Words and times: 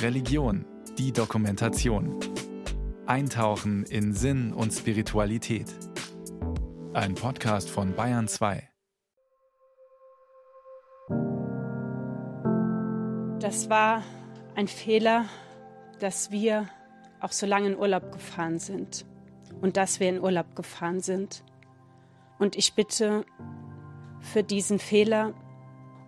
Religion, 0.00 0.64
die 0.98 1.12
Dokumentation. 1.12 2.18
Eintauchen 3.06 3.84
in 3.84 4.12
Sinn 4.12 4.52
und 4.52 4.72
Spiritualität. 4.72 5.66
Ein 6.92 7.14
Podcast 7.14 7.70
von 7.70 7.94
Bayern 7.94 8.28
2. 8.28 8.68
Das 13.40 13.68
war 13.70 14.02
ein 14.54 14.68
Fehler, 14.68 15.26
dass 15.98 16.30
wir 16.30 16.68
auch 17.20 17.32
so 17.32 17.46
lange 17.46 17.68
in 17.68 17.76
Urlaub 17.76 18.12
gefahren 18.12 18.58
sind 18.58 19.04
und 19.60 19.76
dass 19.76 20.00
wir 20.00 20.08
in 20.08 20.20
Urlaub 20.20 20.54
gefahren 20.56 21.00
sind. 21.00 21.44
Und 22.38 22.56
ich 22.56 22.74
bitte 22.74 23.24
für 24.20 24.42
diesen 24.42 24.78
Fehler 24.78 25.32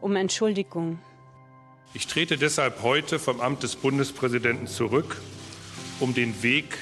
um 0.00 0.16
Entschuldigung. 0.16 0.98
Ich 1.96 2.08
trete 2.08 2.36
deshalb 2.36 2.82
heute 2.82 3.20
vom 3.20 3.40
Amt 3.40 3.62
des 3.62 3.76
Bundespräsidenten 3.76 4.66
zurück, 4.66 5.20
um 6.00 6.12
den 6.12 6.42
Weg 6.42 6.76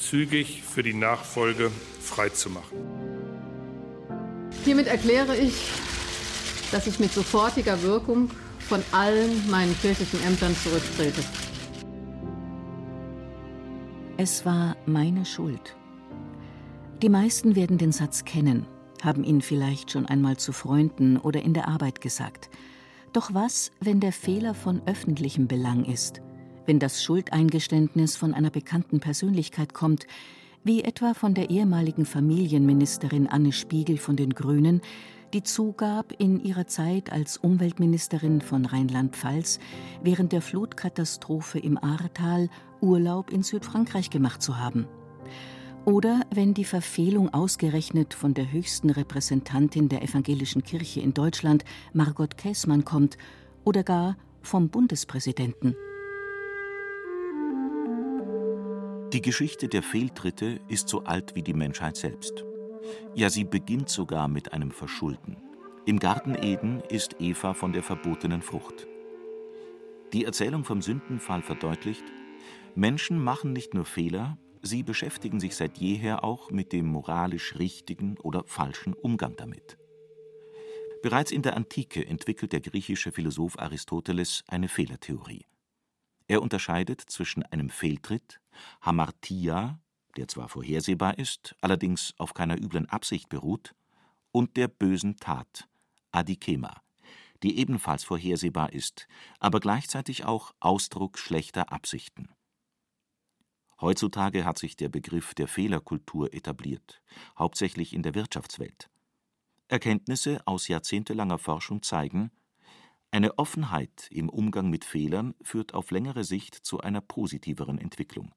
zügig 0.00 0.62
für 0.62 0.82
die 0.82 0.94
Nachfolge 0.94 1.70
freizumachen. 2.00 2.78
Hiermit 4.64 4.86
erkläre 4.86 5.36
ich, 5.36 5.68
dass 6.72 6.86
ich 6.86 6.98
mit 6.98 7.12
sofortiger 7.12 7.82
Wirkung 7.82 8.30
von 8.60 8.82
allen 8.92 9.50
meinen 9.50 9.78
kirchlichen 9.80 10.22
Ämtern 10.24 10.56
zurücktrete. 10.56 11.22
Es 14.16 14.46
war 14.46 14.74
meine 14.86 15.26
Schuld. 15.26 15.76
Die 17.02 17.10
meisten 17.10 17.56
werden 17.56 17.76
den 17.76 17.92
Satz 17.92 18.24
kennen, 18.24 18.64
haben 19.02 19.22
ihn 19.22 19.42
vielleicht 19.42 19.90
schon 19.90 20.06
einmal 20.06 20.38
zu 20.38 20.52
Freunden 20.52 21.18
oder 21.18 21.42
in 21.42 21.52
der 21.52 21.68
Arbeit 21.68 22.00
gesagt. 22.00 22.48
Doch 23.14 23.32
was, 23.32 23.70
wenn 23.80 24.00
der 24.00 24.10
Fehler 24.10 24.54
von 24.54 24.82
öffentlichem 24.86 25.46
Belang 25.46 25.84
ist? 25.84 26.20
Wenn 26.66 26.80
das 26.80 27.00
Schuldeingeständnis 27.00 28.16
von 28.16 28.34
einer 28.34 28.50
bekannten 28.50 28.98
Persönlichkeit 28.98 29.72
kommt, 29.72 30.08
wie 30.64 30.82
etwa 30.82 31.14
von 31.14 31.32
der 31.32 31.48
ehemaligen 31.48 32.06
Familienministerin 32.06 33.28
Anne 33.28 33.52
Spiegel 33.52 33.98
von 33.98 34.16
den 34.16 34.30
Grünen, 34.30 34.80
die 35.32 35.44
zugab, 35.44 36.12
in 36.18 36.42
ihrer 36.42 36.66
Zeit 36.66 37.12
als 37.12 37.36
Umweltministerin 37.36 38.40
von 38.40 38.64
Rheinland-Pfalz 38.64 39.60
während 40.02 40.32
der 40.32 40.42
Flutkatastrophe 40.42 41.60
im 41.60 41.78
Ahrtal 41.78 42.48
Urlaub 42.80 43.30
in 43.30 43.44
Südfrankreich 43.44 44.10
gemacht 44.10 44.42
zu 44.42 44.58
haben. 44.58 44.88
Oder 45.84 46.22
wenn 46.30 46.54
die 46.54 46.64
Verfehlung 46.64 47.34
ausgerechnet 47.34 48.14
von 48.14 48.32
der 48.32 48.50
höchsten 48.50 48.88
Repräsentantin 48.88 49.90
der 49.90 50.02
evangelischen 50.02 50.62
Kirche 50.62 51.00
in 51.00 51.12
Deutschland, 51.12 51.64
Margot 51.92 52.38
Käßmann, 52.38 52.86
kommt, 52.86 53.18
oder 53.64 53.82
gar 53.82 54.16
vom 54.40 54.70
Bundespräsidenten. 54.70 55.76
Die 59.12 59.20
Geschichte 59.20 59.68
der 59.68 59.82
Fehltritte 59.82 60.58
ist 60.68 60.88
so 60.88 61.04
alt 61.04 61.34
wie 61.34 61.42
die 61.42 61.54
Menschheit 61.54 61.96
selbst. 61.96 62.44
Ja, 63.14 63.28
sie 63.28 63.44
beginnt 63.44 63.90
sogar 63.90 64.26
mit 64.26 64.52
einem 64.54 64.70
Verschulden. 64.70 65.36
Im 65.84 65.98
Garten 65.98 66.34
Eden 66.34 66.80
ist 66.88 67.16
Eva 67.20 67.52
von 67.52 67.72
der 67.72 67.82
verbotenen 67.82 68.40
Frucht. 68.40 68.86
Die 70.14 70.24
Erzählung 70.24 70.64
vom 70.64 70.80
Sündenfall 70.80 71.42
verdeutlicht, 71.42 72.04
Menschen 72.74 73.22
machen 73.22 73.52
nicht 73.52 73.74
nur 73.74 73.84
Fehler, 73.84 74.38
Sie 74.66 74.82
beschäftigen 74.82 75.40
sich 75.40 75.56
seit 75.56 75.76
jeher 75.76 76.24
auch 76.24 76.50
mit 76.50 76.72
dem 76.72 76.86
moralisch 76.86 77.56
richtigen 77.56 78.16
oder 78.20 78.44
falschen 78.46 78.94
Umgang 78.94 79.36
damit. 79.36 79.76
Bereits 81.02 81.32
in 81.32 81.42
der 81.42 81.54
Antike 81.54 82.06
entwickelt 82.06 82.54
der 82.54 82.62
griechische 82.62 83.12
Philosoph 83.12 83.58
Aristoteles 83.58 84.42
eine 84.46 84.68
Fehlertheorie. 84.68 85.44
Er 86.28 86.40
unterscheidet 86.40 87.02
zwischen 87.02 87.42
einem 87.42 87.68
Fehltritt, 87.68 88.40
Hamartia, 88.80 89.82
der 90.16 90.28
zwar 90.28 90.48
vorhersehbar 90.48 91.18
ist, 91.18 91.54
allerdings 91.60 92.14
auf 92.16 92.32
keiner 92.32 92.56
üblen 92.56 92.88
Absicht 92.88 93.28
beruht, 93.28 93.74
und 94.32 94.56
der 94.56 94.68
bösen 94.68 95.16
Tat, 95.16 95.68
Adikema, 96.10 96.80
die 97.42 97.58
ebenfalls 97.58 98.02
vorhersehbar 98.02 98.72
ist, 98.72 99.08
aber 99.40 99.60
gleichzeitig 99.60 100.24
auch 100.24 100.54
Ausdruck 100.58 101.18
schlechter 101.18 101.70
Absichten. 101.70 102.30
Heutzutage 103.80 104.44
hat 104.44 104.58
sich 104.58 104.76
der 104.76 104.88
Begriff 104.88 105.34
der 105.34 105.48
Fehlerkultur 105.48 106.32
etabliert, 106.32 107.02
hauptsächlich 107.38 107.92
in 107.92 108.02
der 108.02 108.14
Wirtschaftswelt. 108.14 108.88
Erkenntnisse 109.68 110.40
aus 110.46 110.68
jahrzehntelanger 110.68 111.38
Forschung 111.38 111.82
zeigen, 111.82 112.30
eine 113.10 113.38
Offenheit 113.38 114.08
im 114.10 114.28
Umgang 114.28 114.70
mit 114.70 114.84
Fehlern 114.84 115.34
führt 115.40 115.74
auf 115.74 115.90
längere 115.90 116.24
Sicht 116.24 116.54
zu 116.54 116.80
einer 116.80 117.00
positiveren 117.00 117.78
Entwicklung. 117.78 118.34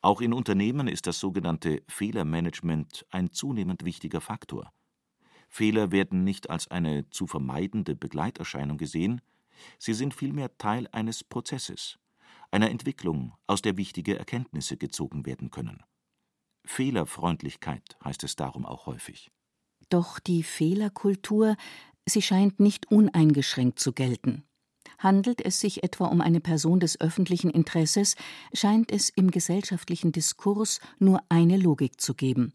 Auch 0.00 0.20
in 0.20 0.32
Unternehmen 0.32 0.88
ist 0.88 1.06
das 1.06 1.18
sogenannte 1.18 1.82
Fehlermanagement 1.88 3.06
ein 3.10 3.32
zunehmend 3.32 3.84
wichtiger 3.84 4.20
Faktor. 4.20 4.72
Fehler 5.48 5.92
werden 5.92 6.24
nicht 6.24 6.50
als 6.50 6.68
eine 6.68 7.08
zu 7.10 7.26
vermeidende 7.26 7.96
Begleiterscheinung 7.96 8.78
gesehen, 8.78 9.20
sie 9.78 9.94
sind 9.94 10.14
vielmehr 10.14 10.56
Teil 10.58 10.88
eines 10.92 11.24
Prozesses 11.24 11.98
einer 12.50 12.70
Entwicklung, 12.70 13.34
aus 13.46 13.62
der 13.62 13.76
wichtige 13.76 14.18
Erkenntnisse 14.18 14.76
gezogen 14.76 15.26
werden 15.26 15.50
können. 15.50 15.82
Fehlerfreundlichkeit 16.64 17.96
heißt 18.04 18.24
es 18.24 18.36
darum 18.36 18.66
auch 18.66 18.86
häufig. 18.86 19.30
Doch 19.88 20.18
die 20.18 20.42
Fehlerkultur, 20.42 21.56
sie 22.06 22.22
scheint 22.22 22.60
nicht 22.60 22.90
uneingeschränkt 22.90 23.78
zu 23.78 23.92
gelten. 23.92 24.44
Handelt 24.98 25.44
es 25.44 25.60
sich 25.60 25.82
etwa 25.82 26.06
um 26.06 26.20
eine 26.20 26.40
Person 26.40 26.80
des 26.80 27.00
öffentlichen 27.00 27.50
Interesses, 27.50 28.16
scheint 28.52 28.90
es 28.90 29.08
im 29.10 29.30
gesellschaftlichen 29.30 30.12
Diskurs 30.12 30.80
nur 30.98 31.22
eine 31.28 31.56
Logik 31.56 32.00
zu 32.00 32.14
geben. 32.14 32.52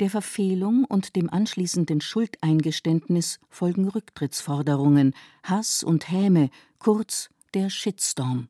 Der 0.00 0.10
Verfehlung 0.10 0.84
und 0.84 1.14
dem 1.16 1.30
anschließenden 1.30 2.00
Schuldeingeständnis 2.00 3.38
folgen 3.48 3.88
Rücktrittsforderungen, 3.88 5.14
Hass 5.42 5.84
und 5.84 6.10
Häme, 6.10 6.50
kurz 6.78 7.30
der 7.54 7.70
Shitstorm. 7.70 8.48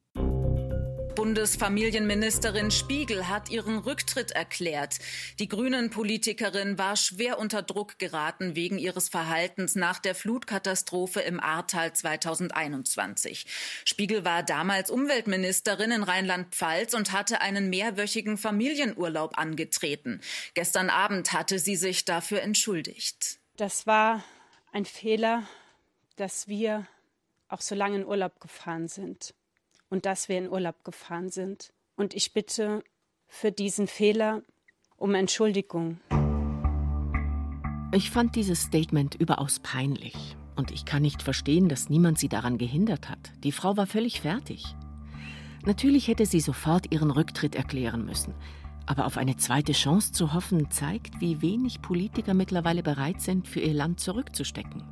Bundesfamilienministerin 1.14 2.70
Spiegel 2.70 3.28
hat 3.28 3.50
ihren 3.50 3.78
Rücktritt 3.78 4.30
erklärt. 4.30 4.98
Die 5.38 5.48
Grünen-Politikerin 5.48 6.78
war 6.78 6.96
schwer 6.96 7.38
unter 7.38 7.62
Druck 7.62 7.98
geraten 7.98 8.56
wegen 8.56 8.78
ihres 8.78 9.10
Verhaltens 9.10 9.74
nach 9.74 9.98
der 9.98 10.14
Flutkatastrophe 10.14 11.20
im 11.20 11.38
Ahrtal 11.38 11.92
2021. 11.92 13.46
Spiegel 13.84 14.24
war 14.24 14.42
damals 14.42 14.90
Umweltministerin 14.90 15.90
in 15.90 16.02
Rheinland-Pfalz 16.02 16.94
und 16.94 17.12
hatte 17.12 17.42
einen 17.42 17.68
mehrwöchigen 17.68 18.38
Familienurlaub 18.38 19.36
angetreten. 19.36 20.22
Gestern 20.54 20.88
Abend 20.88 21.34
hatte 21.34 21.58
sie 21.58 21.76
sich 21.76 22.06
dafür 22.06 22.40
entschuldigt. 22.40 23.38
Das 23.56 23.86
war 23.86 24.24
ein 24.72 24.86
Fehler, 24.86 25.42
dass 26.16 26.48
wir 26.48 26.86
auch 27.48 27.60
so 27.60 27.74
lange 27.74 27.96
in 27.96 28.06
Urlaub 28.06 28.40
gefahren 28.40 28.88
sind 28.88 29.34
und 29.92 30.06
dass 30.06 30.30
wir 30.30 30.38
in 30.38 30.50
Urlaub 30.50 30.84
gefahren 30.84 31.28
sind. 31.28 31.75
Und 31.97 32.14
ich 32.14 32.32
bitte 32.32 32.82
für 33.28 33.53
diesen 33.53 33.86
Fehler 33.86 34.41
um 34.97 35.14
Entschuldigung. 35.14 36.00
Ich 37.92 38.10
fand 38.10 38.34
dieses 38.34 38.62
Statement 38.62 39.16
überaus 39.16 39.60
peinlich. 39.60 40.34
Und 40.56 40.70
ich 40.70 40.86
kann 40.86 41.03
nicht 41.03 41.22
verstehen, 41.22 41.69
dass 41.69 41.91
niemand 41.91 42.19
sie 42.19 42.30
daran 42.30 42.56
gehindert 42.56 43.10
hat. 43.10 43.32
Die 43.44 43.53
Frau 43.53 43.76
war 43.76 43.86
völlig 43.86 44.22
fertig. 44.22 44.64
Natürlich 45.66 46.09
hätte 46.09 46.24
sie 46.24 46.41
sofort 46.41 46.91
ihren 46.91 47.10
Rücktritt 47.10 47.54
erklären 47.54 48.06
müssen. 48.06 48.34
Aber 48.86 49.04
auf 49.04 49.19
eine 49.19 49.36
zweite 49.36 49.72
Chance 49.72 50.12
zu 50.12 50.32
hoffen, 50.32 50.70
zeigt, 50.70 51.20
wie 51.20 51.42
wenig 51.42 51.82
Politiker 51.82 52.32
mittlerweile 52.32 52.82
bereit 52.82 53.20
sind, 53.20 53.47
für 53.47 53.60
ihr 53.60 53.74
Land 53.74 54.00
zurückzustecken. 54.00 54.84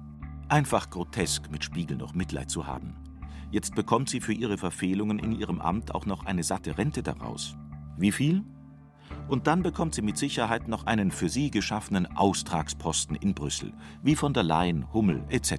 Einfach 0.50 0.90
grotesk, 0.90 1.50
mit 1.50 1.64
Spiegel 1.64 1.96
noch 1.96 2.12
Mitleid 2.12 2.50
zu 2.50 2.66
haben. 2.66 3.09
Jetzt 3.50 3.74
bekommt 3.74 4.08
sie 4.08 4.20
für 4.20 4.32
ihre 4.32 4.58
Verfehlungen 4.58 5.18
in 5.18 5.32
ihrem 5.32 5.60
Amt 5.60 5.94
auch 5.94 6.06
noch 6.06 6.24
eine 6.24 6.44
satte 6.44 6.78
Rente 6.78 7.02
daraus. 7.02 7.56
Wie 7.98 8.12
viel? 8.12 8.44
Und 9.28 9.46
dann 9.46 9.62
bekommt 9.62 9.94
sie 9.94 10.02
mit 10.02 10.16
Sicherheit 10.16 10.68
noch 10.68 10.86
einen 10.86 11.10
für 11.10 11.28
sie 11.28 11.50
geschaffenen 11.50 12.06
Austragsposten 12.16 13.16
in 13.16 13.34
Brüssel, 13.34 13.72
wie 14.02 14.14
von 14.14 14.34
der 14.34 14.44
Leyen, 14.44 14.92
Hummel 14.92 15.24
etc. 15.28 15.52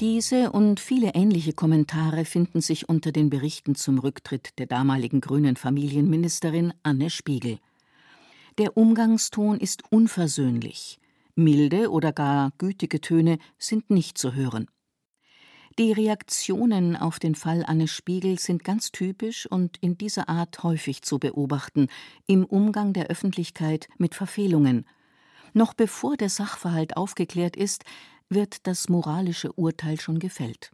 Diese 0.00 0.52
und 0.52 0.78
viele 0.78 1.14
ähnliche 1.14 1.52
Kommentare 1.52 2.24
finden 2.24 2.60
sich 2.60 2.88
unter 2.88 3.12
den 3.12 3.30
Berichten 3.30 3.74
zum 3.74 3.98
Rücktritt 3.98 4.58
der 4.58 4.66
damaligen 4.66 5.20
grünen 5.20 5.56
Familienministerin 5.56 6.72
Anne 6.82 7.10
Spiegel. 7.10 7.58
Der 8.58 8.76
Umgangston 8.76 9.58
ist 9.58 9.82
unversöhnlich. 9.90 11.00
Milde 11.34 11.90
oder 11.90 12.12
gar 12.12 12.52
gütige 12.58 13.00
Töne 13.00 13.38
sind 13.58 13.90
nicht 13.90 14.18
zu 14.18 14.34
hören. 14.34 14.68
Die 15.78 15.92
Reaktionen 15.92 16.96
auf 16.96 17.20
den 17.20 17.36
Fall 17.36 17.64
Anne 17.64 17.86
Spiegel 17.86 18.40
sind 18.40 18.64
ganz 18.64 18.90
typisch 18.90 19.46
und 19.46 19.76
in 19.76 19.96
dieser 19.96 20.28
Art 20.28 20.64
häufig 20.64 21.02
zu 21.02 21.20
beobachten 21.20 21.86
im 22.26 22.44
Umgang 22.44 22.92
der 22.92 23.06
Öffentlichkeit 23.06 23.88
mit 23.96 24.16
Verfehlungen. 24.16 24.86
Noch 25.52 25.74
bevor 25.74 26.16
der 26.16 26.30
Sachverhalt 26.30 26.96
aufgeklärt 26.96 27.56
ist, 27.56 27.84
wird 28.28 28.66
das 28.66 28.88
moralische 28.88 29.52
Urteil 29.52 30.00
schon 30.00 30.18
gefällt. 30.18 30.72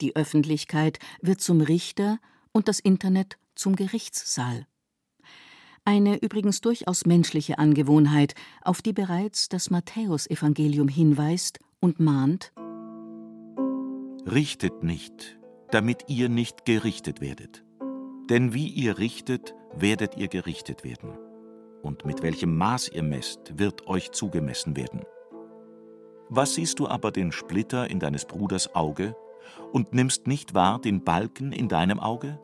Die 0.00 0.14
Öffentlichkeit 0.14 1.00
wird 1.20 1.40
zum 1.40 1.60
Richter 1.60 2.20
und 2.52 2.68
das 2.68 2.78
Internet 2.78 3.36
zum 3.56 3.74
Gerichtssaal. 3.74 4.64
Eine 5.84 6.22
übrigens 6.22 6.60
durchaus 6.60 7.04
menschliche 7.04 7.58
Angewohnheit, 7.58 8.36
auf 8.62 8.80
die 8.80 8.92
bereits 8.92 9.48
das 9.48 9.70
Matthäusevangelium 9.70 10.86
hinweist 10.86 11.58
und 11.80 11.98
mahnt: 11.98 12.52
Richtet 14.32 14.84
nicht, 14.84 15.40
damit 15.72 16.04
ihr 16.06 16.28
nicht 16.28 16.64
gerichtet 16.64 17.20
werdet. 17.20 17.64
Denn 18.28 18.54
wie 18.54 18.68
ihr 18.68 18.98
richtet, 18.98 19.56
werdet 19.74 20.16
ihr 20.16 20.28
gerichtet 20.28 20.84
werden. 20.84 21.18
Und 21.82 22.04
mit 22.04 22.22
welchem 22.22 22.56
Maß 22.56 22.90
ihr 22.90 23.02
messt, 23.02 23.58
wird 23.58 23.88
euch 23.88 24.12
zugemessen 24.12 24.76
werden. 24.76 25.02
Was 26.28 26.54
siehst 26.54 26.78
du 26.78 26.86
aber 26.86 27.10
den 27.10 27.32
Splitter 27.32 27.90
in 27.90 27.98
deines 27.98 28.24
Bruders 28.24 28.72
Auge 28.76 29.16
und 29.72 29.94
nimmst 29.94 30.28
nicht 30.28 30.54
wahr 30.54 30.80
den 30.80 31.02
Balken 31.02 31.50
in 31.50 31.66
deinem 31.66 31.98
Auge? 31.98 32.38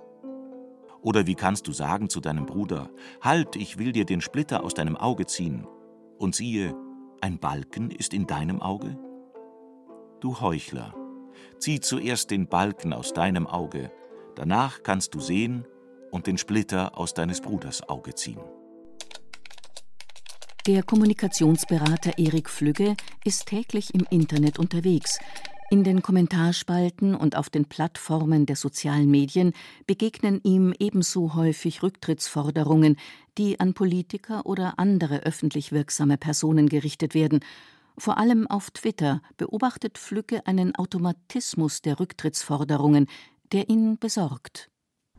Oder 1.03 1.29
wie 1.29 1.37
kannst 1.37 1.69
du 1.69 1.73
sagen 1.73 2.09
zu 2.09 2.21
deinem 2.21 2.47
Bruder, 2.47 2.91
Halt, 3.21 3.55
ich 3.55 3.79
will 3.79 3.93
dir 3.93 4.07
den 4.07 4.21
Splitter 4.21 4.65
aus 4.65 4.75
deinem 4.75 4.97
Auge 4.97 5.27
ziehen, 5.27 5.69
und 6.19 6.35
siehe, 6.35 6.75
ein 7.21 7.39
Balken 7.39 7.93
ist 7.93 8.13
in 8.13 8.27
deinem 8.27 8.61
Auge? 8.61 8.99
Du 10.19 10.41
Heuchler, 10.41 10.93
zieh 11.59 11.81
zuerst 11.81 12.31
den 12.31 12.49
Balken 12.49 12.93
aus 12.93 13.13
deinem 13.13 13.47
Auge, 13.47 13.91
danach 14.35 14.83
kannst 14.83 15.15
du 15.15 15.21
sehen 15.21 15.67
und 16.11 16.27
den 16.27 16.39
Splitter 16.39 16.97
aus 16.99 17.15
deines 17.15 17.41
Bruders 17.41 17.89
Auge 17.89 18.15
ziehen. 18.15 18.41
Der 20.67 20.83
Kommunikationsberater 20.83 22.19
Erik 22.19 22.51
Flügge 22.51 22.97
ist 23.25 23.47
täglich 23.47 23.95
im 23.95 24.05
Internet 24.11 24.59
unterwegs. 24.59 25.21
In 25.69 25.83
den 25.83 26.01
Kommentarspalten 26.01 27.17
und 27.17 27.37
auf 27.37 27.51
den 27.51 27.65
Plattformen 27.65 28.47
der 28.47 28.55
sozialen 28.55 29.11
Medien 29.11 29.53
begegnen 29.87 30.41
ihm 30.45 30.73
ebenso 30.79 31.35
häufig 31.35 31.83
Rücktrittsforderungen, 31.83 32.97
die 33.37 33.59
an 33.59 33.75
Politiker 33.75 34.47
oder 34.47 34.79
andere 34.79 35.21
öffentlich 35.21 35.73
wirksame 35.73 36.19
Personen 36.19 36.69
gerichtet 36.69 37.15
werden. 37.15 37.41
Vor 37.99 38.19
allem 38.19 38.47
auf 38.47 38.71
Twitter 38.71 39.23
beobachtet 39.37 39.99
Flügge 39.99 40.47
einen 40.47 40.75
Automatismus 40.75 41.81
der 41.83 41.99
Rücktrittsforderungen, 41.99 43.07
der 43.53 43.69
ihn 43.69 43.99
besorgt. 43.99 44.69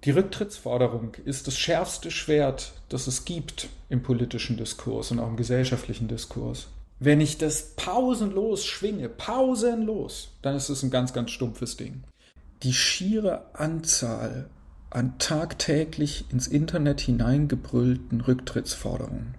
Die 0.04 0.12
Rücktrittsforderung 0.12 1.16
ist 1.26 1.48
das 1.48 1.58
schärfste 1.58 2.12
Schwert, 2.12 2.74
das 2.90 3.08
es 3.08 3.26
gibt 3.26 3.70
im 3.90 4.04
politischen 4.04 4.58
Diskurs 4.58 5.12
und 5.12 5.20
auch 5.20 5.28
im 5.28 5.38
gesellschaftlichen 5.38 6.08
Diskurs. 6.08 6.68
Wenn 7.00 7.20
ich 7.20 7.38
das 7.38 7.74
pausenlos 7.76 8.66
schwinge, 8.66 9.10
pausenlos, 9.10 10.30
dann 10.42 10.56
ist 10.56 10.70
es 10.70 10.84
ein 10.84 10.92
ganz, 10.92 11.14
ganz 11.14 11.32
stumpfes 11.32 11.78
Ding. 11.78 12.04
Die 12.64 12.74
schiere 12.74 13.46
Anzahl 13.54 14.50
an 14.90 15.18
tagtäglich 15.20 16.26
ins 16.32 16.48
Internet 16.48 17.02
hineingebrüllten 17.02 18.22
Rücktrittsforderungen, 18.22 19.36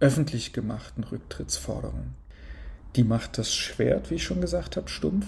öffentlich 0.00 0.52
gemachten 0.52 1.04
Rücktrittsforderungen, 1.04 2.14
die 2.96 3.04
macht 3.04 3.38
das 3.38 3.54
Schwert, 3.54 4.10
wie 4.10 4.16
ich 4.16 4.24
schon 4.24 4.40
gesagt 4.40 4.76
habe, 4.76 4.88
stumpf. 4.88 5.26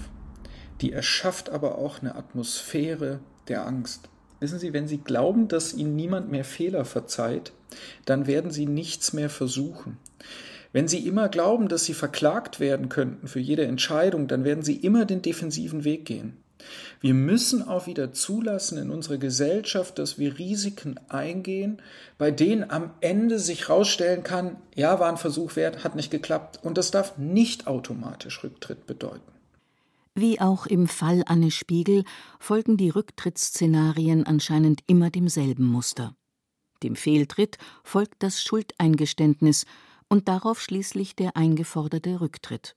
Die 0.81 0.91
erschafft 0.91 1.49
aber 1.49 1.77
auch 1.77 2.01
eine 2.01 2.15
Atmosphäre 2.15 3.19
der 3.47 3.65
Angst. 3.65 4.09
Wissen 4.39 4.59
Sie, 4.59 4.73
wenn 4.73 4.87
Sie 4.87 4.97
glauben, 4.97 5.47
dass 5.47 5.73
Ihnen 5.73 5.95
niemand 5.95 6.29
mehr 6.29 6.43
Fehler 6.43 6.83
verzeiht, 6.83 7.53
dann 8.05 8.27
werden 8.27 8.51
Sie 8.51 8.65
nichts 8.65 9.13
mehr 9.13 9.29
versuchen. 9.29 9.97
Wenn 10.73 10.87
Sie 10.87 11.07
immer 11.07 11.29
glauben, 11.29 11.69
dass 11.69 11.85
Sie 11.85 11.93
verklagt 11.93 12.59
werden 12.59 12.89
könnten 12.89 13.27
für 13.27 13.39
jede 13.39 13.65
Entscheidung, 13.65 14.27
dann 14.27 14.43
werden 14.43 14.63
Sie 14.63 14.75
immer 14.75 15.05
den 15.05 15.21
defensiven 15.21 15.85
Weg 15.85 16.05
gehen. 16.05 16.42
Wir 17.01 17.13
müssen 17.13 17.67
auch 17.67 17.87
wieder 17.87 18.13
zulassen 18.13 18.77
in 18.77 18.89
unserer 18.89 19.17
Gesellschaft, 19.17 19.99
dass 19.99 20.17
wir 20.17 20.37
Risiken 20.37 20.99
eingehen, 21.09 21.81
bei 22.17 22.31
denen 22.31 22.69
am 22.69 22.91
Ende 23.01 23.39
sich 23.39 23.67
herausstellen 23.67 24.23
kann, 24.23 24.57
ja, 24.75 24.99
war 24.99 25.09
ein 25.09 25.17
Versuch 25.17 25.55
wert, 25.55 25.83
hat 25.83 25.95
nicht 25.95 26.11
geklappt. 26.11 26.59
Und 26.63 26.77
das 26.77 26.91
darf 26.91 27.17
nicht 27.17 27.67
automatisch 27.67 28.43
Rücktritt 28.43 28.85
bedeuten. 28.87 29.33
Wie 30.15 30.39
auch 30.39 30.67
im 30.67 30.87
Fall 30.87 31.23
Anne 31.25 31.49
Spiegel 31.49 32.03
folgen 32.39 32.77
die 32.77 32.89
Rücktrittsszenarien 32.89 34.25
anscheinend 34.27 34.81
immer 34.85 35.09
demselben 35.09 35.65
Muster. 35.65 36.15
Dem 36.83 36.95
Fehltritt 36.95 37.57
folgt 37.83 38.21
das 38.21 38.43
Schuldeingeständnis 38.43 39.65
und 40.09 40.27
darauf 40.27 40.61
schließlich 40.61 41.15
der 41.15 41.35
eingeforderte 41.35 42.21
Rücktritt. 42.21 42.75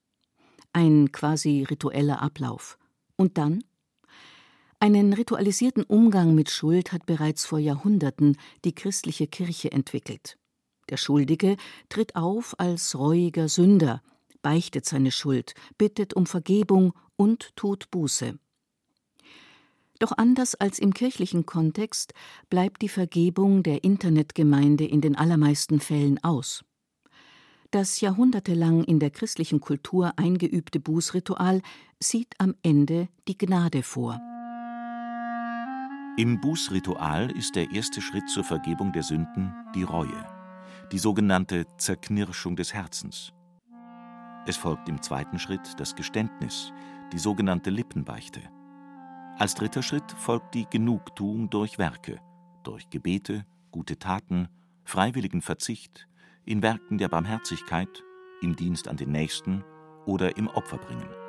Ein 0.72 1.12
quasi 1.12 1.66
ritueller 1.68 2.22
Ablauf. 2.22 2.78
Und 3.16 3.36
dann? 3.36 3.64
Einen 4.78 5.14
ritualisierten 5.14 5.84
Umgang 5.84 6.34
mit 6.34 6.50
Schuld 6.50 6.92
hat 6.92 7.06
bereits 7.06 7.46
vor 7.46 7.58
Jahrhunderten 7.58 8.36
die 8.64 8.74
christliche 8.74 9.26
Kirche 9.26 9.72
entwickelt. 9.72 10.36
Der 10.90 10.98
Schuldige 10.98 11.56
tritt 11.88 12.14
auf 12.14 12.54
als 12.60 12.96
reuiger 12.98 13.48
Sünder, 13.48 14.02
beichtet 14.42 14.84
seine 14.84 15.10
Schuld, 15.10 15.54
bittet 15.78 16.14
um 16.14 16.26
Vergebung 16.26 16.92
und 17.16 17.56
tut 17.56 17.90
Buße. 17.90 18.38
Doch 19.98 20.12
anders 20.18 20.54
als 20.54 20.78
im 20.78 20.92
kirchlichen 20.92 21.46
Kontext 21.46 22.12
bleibt 22.50 22.82
die 22.82 22.90
Vergebung 22.90 23.62
der 23.62 23.82
Internetgemeinde 23.82 24.84
in 24.84 25.00
den 25.00 25.16
allermeisten 25.16 25.80
Fällen 25.80 26.22
aus. 26.22 26.64
Das 27.70 28.02
jahrhundertelang 28.02 28.84
in 28.84 29.00
der 29.00 29.10
christlichen 29.10 29.60
Kultur 29.60 30.12
eingeübte 30.16 30.80
Bußritual 30.80 31.62
sieht 31.98 32.34
am 32.38 32.54
Ende 32.62 33.08
die 33.26 33.38
Gnade 33.38 33.82
vor. 33.82 34.20
Im 36.18 36.40
Bußritual 36.40 37.30
ist 37.32 37.56
der 37.56 37.72
erste 37.72 38.00
Schritt 38.00 38.30
zur 38.30 38.42
Vergebung 38.42 38.90
der 38.90 39.02
Sünden 39.02 39.52
die 39.74 39.82
Reue, 39.82 40.26
die 40.90 40.98
sogenannte 40.98 41.66
Zerknirschung 41.76 42.56
des 42.56 42.72
Herzens. 42.72 43.34
Es 44.46 44.56
folgt 44.56 44.88
im 44.88 45.02
zweiten 45.02 45.38
Schritt 45.38 45.78
das 45.78 45.94
Geständnis, 45.94 46.72
die 47.12 47.18
sogenannte 47.18 47.68
Lippenbeichte. 47.68 48.40
Als 49.38 49.54
dritter 49.56 49.82
Schritt 49.82 50.10
folgt 50.12 50.54
die 50.54 50.64
Genugtuung 50.64 51.50
durch 51.50 51.76
Werke, 51.76 52.18
durch 52.62 52.88
Gebete, 52.88 53.44
gute 53.70 53.98
Taten, 53.98 54.48
freiwilligen 54.84 55.42
Verzicht, 55.42 56.08
in 56.46 56.62
Werken 56.62 56.96
der 56.96 57.08
Barmherzigkeit, 57.08 58.02
im 58.40 58.56
Dienst 58.56 58.88
an 58.88 58.96
den 58.96 59.12
Nächsten 59.12 59.64
oder 60.06 60.38
im 60.38 60.48
Opferbringen. 60.48 61.25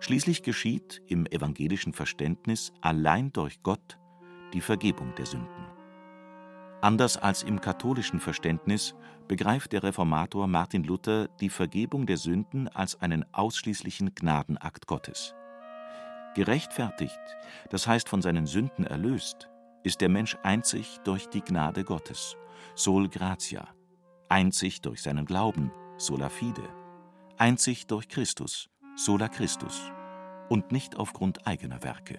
Schließlich 0.00 0.42
geschieht 0.42 1.02
im 1.06 1.26
evangelischen 1.26 1.92
Verständnis 1.92 2.72
allein 2.80 3.32
durch 3.32 3.62
Gott 3.62 3.98
die 4.52 4.60
Vergebung 4.60 5.14
der 5.16 5.26
Sünden. 5.26 5.66
Anders 6.80 7.16
als 7.16 7.42
im 7.42 7.60
katholischen 7.60 8.20
Verständnis 8.20 8.94
begreift 9.26 9.72
der 9.72 9.82
Reformator 9.82 10.46
Martin 10.46 10.84
Luther 10.84 11.28
die 11.40 11.50
Vergebung 11.50 12.06
der 12.06 12.16
Sünden 12.16 12.68
als 12.68 13.00
einen 13.00 13.24
ausschließlichen 13.34 14.14
Gnadenakt 14.14 14.86
Gottes. 14.86 15.34
Gerechtfertigt, 16.34 17.18
das 17.70 17.88
heißt 17.88 18.08
von 18.08 18.22
seinen 18.22 18.46
Sünden 18.46 18.86
erlöst, 18.86 19.48
ist 19.82 20.00
der 20.00 20.08
Mensch 20.08 20.36
einzig 20.44 20.98
durch 21.02 21.28
die 21.28 21.40
Gnade 21.40 21.82
Gottes, 21.82 22.36
sol 22.76 23.08
gratia, 23.08 23.66
einzig 24.28 24.80
durch 24.80 25.02
seinen 25.02 25.24
Glauben, 25.24 25.72
sola 25.96 26.28
fide, 26.28 26.68
einzig 27.38 27.88
durch 27.88 28.08
Christus, 28.08 28.70
sola 28.98 29.28
Christus 29.28 29.92
und 30.48 30.72
nicht 30.72 30.96
aufgrund 30.96 31.46
eigener 31.46 31.84
Werke. 31.84 32.18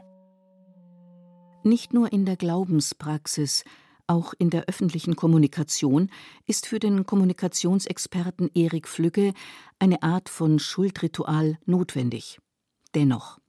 Nicht 1.64 1.94
nur 1.94 2.14
in 2.14 2.26
der 2.26 2.38
Glaubenspraxis 2.38 3.66
auch 4.08 4.34
in 4.40 4.50
der 4.50 4.64
öffentlichen 4.66 5.18
Kommunikation 5.18 6.10
ist 6.48 6.66
für 6.66 6.80
den 6.80 7.06
Kommunikationsexperten 7.06 8.50
Erik 8.54 8.88
Flügge 8.88 9.34
eine 9.78 10.02
Art 10.04 10.30
von 10.30 10.58
Schuldritual 10.58 11.60
notwendig. 11.66 12.40
Dennoch 12.96 13.40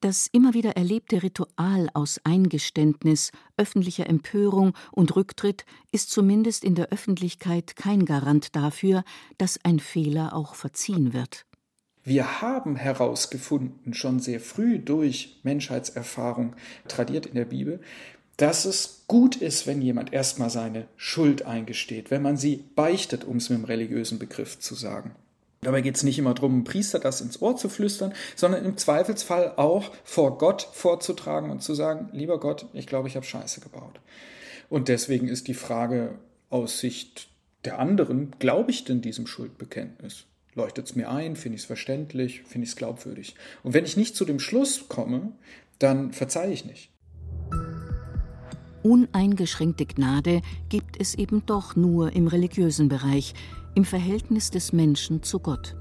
das 0.00 0.28
immer 0.30 0.54
wieder 0.54 0.76
erlebte 0.76 1.24
Ritual 1.24 1.88
aus 1.92 2.20
Eingeständnis, 2.22 3.32
öffentlicher 3.56 4.06
Empörung 4.06 4.74
und 4.92 5.16
Rücktritt 5.16 5.64
ist 5.90 6.10
zumindest 6.10 6.62
in 6.62 6.76
der 6.76 6.90
Öffentlichkeit 6.90 7.74
kein 7.74 8.04
Garant 8.04 8.54
dafür, 8.54 9.02
dass 9.38 9.58
ein 9.64 9.80
Fehler 9.80 10.34
auch 10.34 10.54
verziehen 10.54 11.12
wird. 11.12 11.47
Wir 12.08 12.40
haben 12.40 12.76
herausgefunden, 12.76 13.92
schon 13.92 14.18
sehr 14.18 14.40
früh 14.40 14.78
durch 14.78 15.36
Menschheitserfahrung, 15.42 16.56
tradiert 16.88 17.26
in 17.26 17.34
der 17.34 17.44
Bibel, 17.44 17.80
dass 18.38 18.64
es 18.64 19.04
gut 19.08 19.36
ist, 19.36 19.66
wenn 19.66 19.82
jemand 19.82 20.14
erstmal 20.14 20.48
seine 20.48 20.86
Schuld 20.96 21.42
eingesteht, 21.42 22.10
wenn 22.10 22.22
man 22.22 22.38
sie 22.38 22.64
beichtet, 22.74 23.24
um 23.24 23.36
es 23.36 23.50
mit 23.50 23.56
einem 23.56 23.66
religiösen 23.66 24.18
Begriff 24.18 24.58
zu 24.58 24.74
sagen. 24.74 25.14
Dabei 25.60 25.82
geht 25.82 25.96
es 25.96 26.02
nicht 26.02 26.18
immer 26.18 26.32
darum, 26.32 26.54
einem 26.54 26.64
Priester 26.64 26.98
das 26.98 27.20
ins 27.20 27.42
Ohr 27.42 27.58
zu 27.58 27.68
flüstern, 27.68 28.14
sondern 28.36 28.64
im 28.64 28.78
Zweifelsfall 28.78 29.52
auch 29.56 29.92
vor 30.02 30.38
Gott 30.38 30.66
vorzutragen 30.72 31.50
und 31.50 31.62
zu 31.62 31.74
sagen, 31.74 32.08
lieber 32.12 32.40
Gott, 32.40 32.64
ich 32.72 32.86
glaube, 32.86 33.08
ich 33.08 33.16
habe 33.16 33.26
Scheiße 33.26 33.60
gebaut. 33.60 34.00
Und 34.70 34.88
deswegen 34.88 35.28
ist 35.28 35.46
die 35.46 35.52
Frage 35.52 36.14
aus 36.48 36.80
Sicht 36.80 37.28
der 37.66 37.78
anderen, 37.78 38.34
glaube 38.38 38.70
ich 38.70 38.84
denn 38.84 39.02
diesem 39.02 39.26
Schuldbekenntnis? 39.26 40.24
Leuchtet 40.58 40.86
es 40.90 40.96
mir 40.96 41.10
ein, 41.10 41.36
finde 41.36 41.56
ich 41.56 41.62
es 41.62 41.66
verständlich, 41.66 42.42
finde 42.42 42.64
ich 42.64 42.70
es 42.70 42.76
glaubwürdig. 42.76 43.34
Und 43.62 43.72
wenn 43.72 43.84
ich 43.84 43.96
nicht 43.96 44.14
zu 44.14 44.26
dem 44.26 44.40
Schluss 44.40 44.88
komme, 44.88 45.32
dann 45.78 46.12
verzeihe 46.12 46.52
ich 46.52 46.66
nicht. 46.66 46.90
Uneingeschränkte 48.82 49.86
Gnade 49.86 50.42
gibt 50.68 51.00
es 51.00 51.14
eben 51.14 51.44
doch 51.46 51.76
nur 51.76 52.12
im 52.12 52.26
religiösen 52.26 52.88
Bereich, 52.88 53.34
im 53.74 53.84
Verhältnis 53.84 54.50
des 54.50 54.72
Menschen 54.72 55.22
zu 55.22 55.40
Gott. 55.40 55.76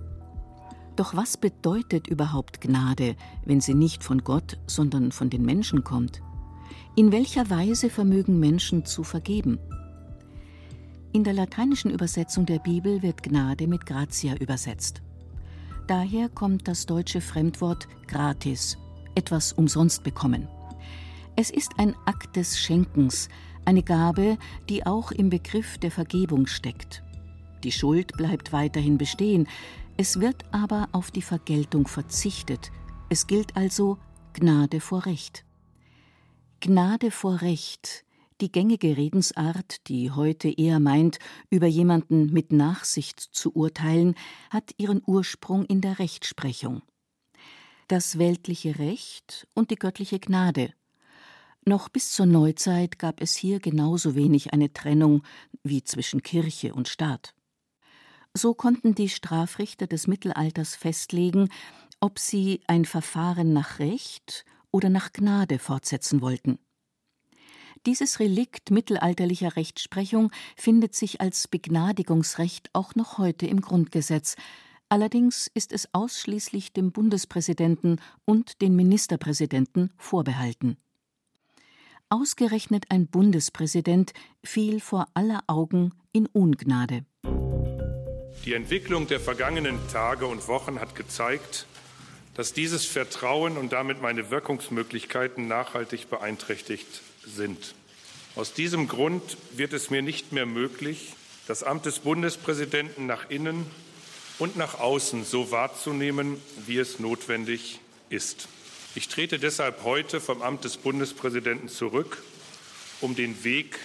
Doch 0.96 1.16
was 1.16 1.38
bedeutet 1.38 2.08
überhaupt 2.08 2.62
Gnade, 2.62 3.16
wenn 3.46 3.62
sie 3.62 3.76
nicht 3.76 4.04
von 4.04 4.24
Gott, 4.24 4.58
sondern 4.68 5.12
von 5.12 5.30
den 5.30 5.44
Menschen 5.44 5.84
kommt? 5.84 6.22
In 6.96 7.12
welcher 7.12 7.50
Weise 7.50 7.90
vermögen 7.90 8.40
Menschen 8.40 8.86
zu 8.86 9.04
vergeben? 9.04 9.60
In 11.14 11.24
der 11.24 11.34
lateinischen 11.34 11.92
Übersetzung 11.92 12.46
der 12.46 12.60
Bibel 12.60 13.02
wird 13.02 13.24
Gnade 13.24 13.68
mit 13.68 13.86
gratia 13.86 14.36
übersetzt. 14.36 15.02
Daher 15.88 16.28
kommt 16.30 16.68
das 16.68 16.86
deutsche 16.86 17.22
Fremdwort 17.22 17.88
gratis, 18.08 18.78
etwas 19.16 19.54
umsonst 19.54 20.04
bekommen. 20.04 20.48
Es 21.36 21.50
ist 21.50 21.72
ein 21.78 21.96
Akt 22.06 22.36
des 22.36 22.60
Schenkens, 22.60 23.30
eine 23.64 23.84
Gabe, 23.84 24.38
die 24.70 24.86
auch 24.86 25.12
im 25.12 25.30
Begriff 25.30 25.78
der 25.78 25.92
Vergebung 25.92 26.46
steckt. 26.46 27.04
Die 27.64 27.72
Schuld 27.72 28.14
bleibt 28.18 28.52
weiterhin 28.52 28.98
bestehen, 28.98 29.48
es 29.98 30.20
wird 30.20 30.44
aber 30.52 30.90
auf 30.92 31.10
die 31.10 31.22
Vergeltung 31.22 31.88
verzichtet. 31.88 32.72
Es 33.10 33.28
gilt 33.28 33.56
also 33.56 33.98
Gnade 34.34 34.80
vor 34.80 35.06
Recht. 35.06 35.46
Gnade 36.60 37.12
vor 37.12 37.42
Recht 37.42 38.07
die 38.42 38.52
gängige 38.52 38.98
Redensart, 38.98 39.88
die 39.88 40.12
heute 40.12 40.50
eher 40.50 40.80
meint, 40.80 41.20
über 41.50 41.68
jemanden 41.68 42.32
mit 42.32 42.52
Nachsicht 42.52 43.20
zu 43.20 43.56
urteilen, 43.56 44.16
hat 44.50 44.74
ihren 44.78 45.02
Ursprung 45.06 45.66
in 45.66 45.82
der 45.82 46.00
Rechtsprechung. 46.00 46.82
Das 47.88 48.20
weltliche 48.20 48.80
Recht 48.80 49.48
und 49.54 49.72
die 49.72 49.76
göttliche 49.76 50.20
Gnade. 50.20 50.74
Noch 51.66 51.90
bis 51.90 52.12
zur 52.12 52.26
Neuzeit 52.26 53.00
gab 53.00 53.22
es 53.22 53.36
hier 53.36 53.60
genauso 53.60 54.16
wenig 54.16 54.54
eine 54.54 54.72
Trennung 54.72 55.24
wie 55.64 55.84
zwischen 55.84 56.24
Kirche 56.24 56.74
und 56.74 56.88
Staat. 56.88 57.34
So 58.34 58.54
konnten 58.54 58.94
die 58.94 59.10
Strafrichter 59.10 59.88
des 59.88 60.08
Mittelalters 60.08 60.76
festlegen, 60.76 61.50
ob 62.00 62.20
sie 62.20 62.62
ein 62.68 62.86
Verfahren 62.86 63.52
nach 63.52 63.80
Recht 63.80 64.46
oder 64.72 64.90
nach 64.90 65.12
Gnade 65.12 65.60
fortsetzen 65.60 66.22
wollten. 66.22 66.60
Dieses 67.88 68.20
Relikt 68.20 68.70
mittelalterlicher 68.70 69.56
Rechtsprechung 69.56 70.30
findet 70.58 70.94
sich 70.94 71.22
als 71.22 71.48
Begnadigungsrecht 71.48 72.70
auch 72.74 72.96
noch 72.96 73.18
heute 73.18 73.48
im 73.48 73.62
Grundgesetz. 73.62 74.36
Allerdings 74.90 75.50
ist 75.54 75.72
es 75.72 75.88
ausschließlich 75.94 76.74
dem 76.74 76.92
Bundespräsidenten 76.92 78.02
und 78.26 78.62
den 78.62 78.76
Ministerpräsidenten 78.76 79.94
vorbehalten. 79.96 80.76
Ausgerechnet 82.10 82.88
ein 82.90 83.08
Bundespräsident 83.08 84.12
fiel 84.44 84.82
vor 84.82 85.08
aller 85.14 85.46
Augen 85.48 85.94
in 86.12 86.26
Ungnade. 86.26 87.06
Die 88.44 88.54
Entwicklung 88.54 89.08
der 89.08 89.22
vergangenen 89.22 89.80
Tage 89.94 90.28
und 90.28 90.50
Wochen 90.50 90.82
hat 90.82 90.94
gezeigt, 90.94 91.66
dass 92.34 92.52
dieses 92.52 92.86
Vertrauen 92.86 93.56
und 93.56 93.72
damit 93.72 94.02
meine 94.02 94.30
Wirkungsmöglichkeiten 94.30 95.48
nachhaltig 95.48 96.10
beeinträchtigt 96.10 97.02
sind. 97.36 97.76
Aus 98.36 98.54
diesem 98.54 98.88
Grund 98.88 99.38
wird 99.56 99.74
es 99.74 99.90
mir 99.90 100.02
nicht 100.02 100.32
mehr 100.32 100.46
möglich, 100.46 101.14
das 101.48 101.64
Amt 101.64 101.86
des 101.86 102.00
Bundespräsidenten 102.00 103.06
nach 103.06 103.30
innen 103.30 103.66
und 104.40 104.58
nach 104.58 104.80
außen 104.80 105.24
so 105.24 105.52
wahrzunehmen, 105.52 106.40
wie 106.66 106.78
es 106.78 107.00
notwendig 107.00 107.80
ist. 108.10 108.48
Ich 108.96 109.08
trete 109.08 109.40
deshalb 109.40 109.84
heute 109.84 110.20
vom 110.20 110.42
Amt 110.42 110.64
des 110.64 110.78
Bundespräsidenten 110.78 111.70
zurück, 111.70 112.24
um 113.02 113.16
den 113.16 113.44
Weg 113.44 113.80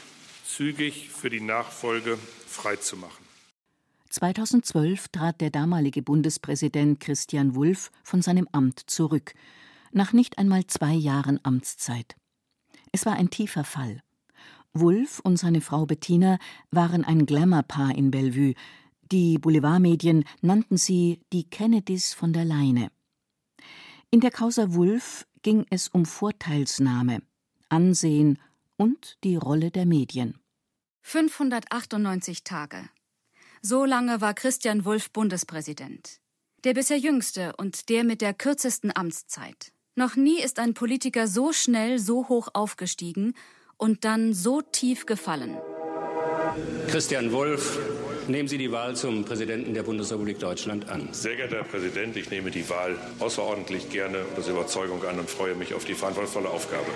zügig 0.46 1.10
für 1.10 1.30
die 1.30 1.40
Nachfolge 1.40 2.18
freizumachen. 2.46 3.24
2012 4.10 5.08
trat 5.08 5.40
der 5.40 5.50
damalige 5.50 6.02
Bundespräsident 6.02 7.00
Christian 7.00 7.54
Wulff 7.54 7.90
von 8.04 8.20
seinem 8.20 8.46
Amt 8.52 8.90
zurück, 8.90 9.32
nach 9.92 10.12
nicht 10.12 10.38
einmal 10.38 10.66
zwei 10.66 10.92
Jahren 10.92 11.40
Amtszeit. 11.42 12.16
Es 12.92 13.06
war 13.06 13.14
ein 13.14 13.30
tiefer 13.30 13.64
Fall. 13.64 14.02
Wulff 14.74 15.20
und 15.20 15.36
seine 15.36 15.60
Frau 15.60 15.86
Bettina 15.86 16.38
waren 16.70 17.04
ein 17.04 17.26
Glamour-Paar 17.26 17.94
in 17.94 18.10
Bellevue. 18.10 18.54
Die 19.10 19.38
Boulevardmedien 19.38 20.24
nannten 20.40 20.76
sie 20.76 21.20
die 21.32 21.44
Kennedys 21.44 22.14
von 22.14 22.32
der 22.32 22.44
Leine. 22.44 22.90
In 24.10 24.20
der 24.20 24.30
Causa 24.30 24.74
Wulff 24.74 25.26
ging 25.42 25.66
es 25.70 25.88
um 25.88 26.06
Vorteilsnahme, 26.06 27.22
Ansehen 27.68 28.38
und 28.76 29.18
die 29.24 29.36
Rolle 29.36 29.70
der 29.70 29.86
Medien. 29.86 30.38
598 31.02 32.44
Tage. 32.44 32.88
So 33.60 33.84
lange 33.84 34.20
war 34.20 34.34
Christian 34.34 34.84
Wulff 34.84 35.10
Bundespräsident. 35.10 36.20
Der 36.64 36.74
bisher 36.74 36.98
jüngste 36.98 37.54
und 37.56 37.88
der 37.88 38.04
mit 38.04 38.20
der 38.20 38.34
kürzesten 38.34 38.94
Amtszeit. 38.94 39.72
Noch 39.94 40.16
nie 40.16 40.40
ist 40.40 40.58
ein 40.58 40.72
Politiker 40.72 41.26
so 41.28 41.52
schnell 41.52 41.98
so 41.98 42.28
hoch 42.28 42.48
aufgestiegen 42.54 43.34
und 43.76 44.06
dann 44.06 44.32
so 44.32 44.62
tief 44.62 45.04
gefallen. 45.04 45.58
Christian 46.88 47.30
Wulff, 47.32 47.78
nehmen 48.26 48.48
Sie 48.48 48.56
die 48.56 48.72
Wahl 48.72 48.96
zum 48.96 49.26
Präsidenten 49.26 49.74
der 49.74 49.82
Bundesrepublik 49.82 50.38
Deutschland 50.38 50.88
an. 50.88 51.10
Sehr 51.12 51.36
geehrter 51.36 51.56
Herr 51.56 51.64
Präsident, 51.64 52.16
ich 52.16 52.30
nehme 52.30 52.50
die 52.50 52.70
Wahl 52.70 52.96
außerordentlich 53.18 53.90
gerne 53.90 54.24
und 54.24 54.38
aus 54.38 54.48
Überzeugung 54.48 55.04
an 55.04 55.18
und 55.18 55.28
freue 55.28 55.54
mich 55.54 55.74
auf 55.74 55.84
die 55.84 55.94
verantwortungsvolle 55.94 56.48
Aufgabe. 56.48 56.86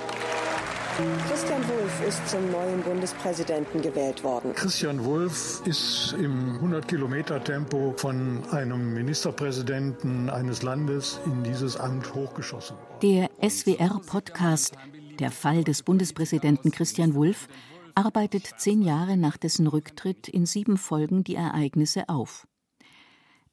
Christian 1.28 1.62
Wulff 1.68 2.08
ist 2.08 2.26
zum 2.26 2.50
neuen 2.50 2.80
Bundespräsidenten 2.80 3.82
gewählt 3.82 4.24
worden. 4.24 4.54
Christian 4.54 5.04
Wulff 5.04 5.60
ist 5.66 6.14
im 6.18 6.58
100-Kilometer-Tempo 6.58 7.92
von 7.98 8.42
einem 8.50 8.94
Ministerpräsidenten 8.94 10.30
eines 10.30 10.62
Landes 10.62 11.20
in 11.26 11.44
dieses 11.44 11.76
Amt 11.76 12.14
hochgeschossen. 12.14 12.78
Der 13.02 13.28
SWR-Podcast 13.46 14.78
Der 15.18 15.30
Fall 15.30 15.64
des 15.64 15.82
Bundespräsidenten 15.82 16.70
Christian 16.70 17.14
Wulff 17.14 17.46
arbeitet 17.94 18.48
zehn 18.56 18.80
Jahre 18.80 19.18
nach 19.18 19.36
dessen 19.36 19.66
Rücktritt 19.66 20.28
in 20.28 20.46
sieben 20.46 20.78
Folgen 20.78 21.24
die 21.24 21.34
Ereignisse 21.34 22.08
auf. 22.08 22.46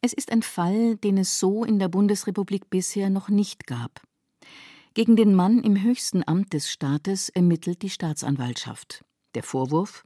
Es 0.02 0.14
ist 0.14 0.32
ein 0.32 0.44
Fall, 0.44 0.96
den 0.96 1.18
es 1.18 1.40
so 1.40 1.66
in 1.66 1.78
der 1.78 1.90
Bundesrepublik 1.90 2.70
bisher 2.70 3.10
noch 3.10 3.28
nicht 3.28 3.68
gab. 3.68 4.02
Gegen 4.96 5.16
den 5.16 5.34
Mann 5.34 5.64
im 5.64 5.82
höchsten 5.82 6.22
Amt 6.28 6.54
des 6.54 6.70
Staates 6.70 7.30
ermittelt 7.30 7.82
die 7.82 7.90
Staatsanwaltschaft. 7.90 9.04
Der 9.34 9.42
Vorwurf? 9.42 10.06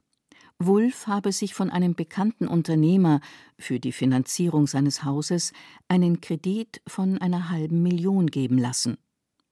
Wulff 0.58 1.06
habe 1.06 1.30
sich 1.30 1.52
von 1.52 1.68
einem 1.68 1.94
bekannten 1.94 2.48
Unternehmer 2.48 3.20
für 3.58 3.80
die 3.80 3.92
Finanzierung 3.92 4.66
seines 4.66 5.04
Hauses 5.04 5.52
einen 5.88 6.22
Kredit 6.22 6.80
von 6.86 7.18
einer 7.18 7.50
halben 7.50 7.82
Million 7.82 8.28
geben 8.28 8.56
lassen. 8.56 8.96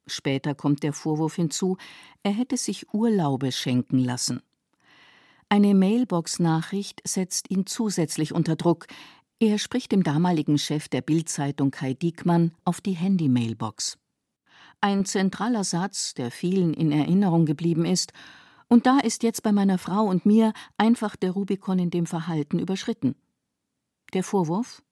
Später 0.06 0.54
kommt 0.54 0.82
der 0.82 0.94
Vorwurf 0.94 1.36
hinzu, 1.36 1.76
er 2.22 2.32
hätte 2.32 2.56
sich 2.56 2.94
Urlaube 2.94 3.52
schenken 3.52 3.98
lassen. 3.98 4.40
Eine 5.50 5.74
Mailbox-Nachricht 5.74 7.02
setzt 7.06 7.50
ihn 7.50 7.66
zusätzlich 7.66 8.32
unter 8.32 8.56
Druck. 8.56 8.86
Er 9.38 9.58
spricht 9.58 9.92
dem 9.92 10.02
damaligen 10.02 10.56
Chef 10.56 10.88
der 10.88 11.02
Bildzeitung 11.02 11.70
Kai 11.70 11.92
Diekmann 11.92 12.52
auf 12.64 12.80
die 12.80 12.94
Handy-Mailbox. 12.94 13.98
Ein 14.86 15.04
zentraler 15.04 15.64
Satz, 15.64 16.14
der 16.14 16.30
vielen 16.30 16.72
in 16.72 16.92
Erinnerung 16.92 17.44
geblieben 17.44 17.84
ist, 17.84 18.12
und 18.68 18.86
da 18.86 19.00
ist 19.00 19.24
jetzt 19.24 19.42
bei 19.42 19.50
meiner 19.50 19.78
Frau 19.78 20.04
und 20.04 20.24
mir 20.24 20.52
einfach 20.76 21.16
der 21.16 21.32
Rubikon 21.32 21.80
in 21.80 21.90
dem 21.90 22.06
Verhalten 22.06 22.60
überschritten. 22.60 23.16
Der 24.12 24.22
Vorwurf? 24.22 24.84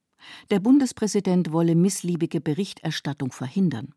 Der 0.50 0.58
Bundespräsident 0.58 1.52
wolle 1.52 1.76
missliebige 1.76 2.40
Berichterstattung 2.40 3.30
verhindern. 3.30 3.94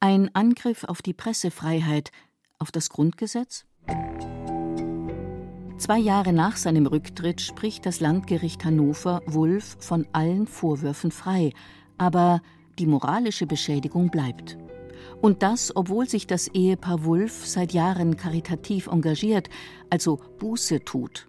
Ein 0.00 0.34
Angriff 0.34 0.84
auf 0.84 1.02
die 1.02 1.12
Pressefreiheit, 1.12 2.10
auf 2.58 2.72
das 2.72 2.88
Grundgesetz? 2.88 3.66
Zwei 5.76 5.98
Jahre 5.98 6.32
nach 6.32 6.56
seinem 6.56 6.86
Rücktritt 6.86 7.42
spricht 7.42 7.84
das 7.84 8.00
Landgericht 8.00 8.64
Hannover 8.64 9.20
Wulff 9.26 9.76
von 9.78 10.06
allen 10.14 10.46
Vorwürfen 10.46 11.10
frei, 11.10 11.52
aber 11.98 12.40
die 12.78 12.86
moralische 12.86 13.46
Beschädigung 13.46 14.10
bleibt. 14.10 14.56
Und 15.26 15.42
das, 15.42 15.74
obwohl 15.74 16.08
sich 16.08 16.28
das 16.28 16.46
Ehepaar 16.46 17.02
Wulff 17.02 17.46
seit 17.46 17.72
Jahren 17.72 18.16
karitativ 18.16 18.86
engagiert, 18.86 19.50
also 19.90 20.20
Buße 20.38 20.84
tut. 20.84 21.26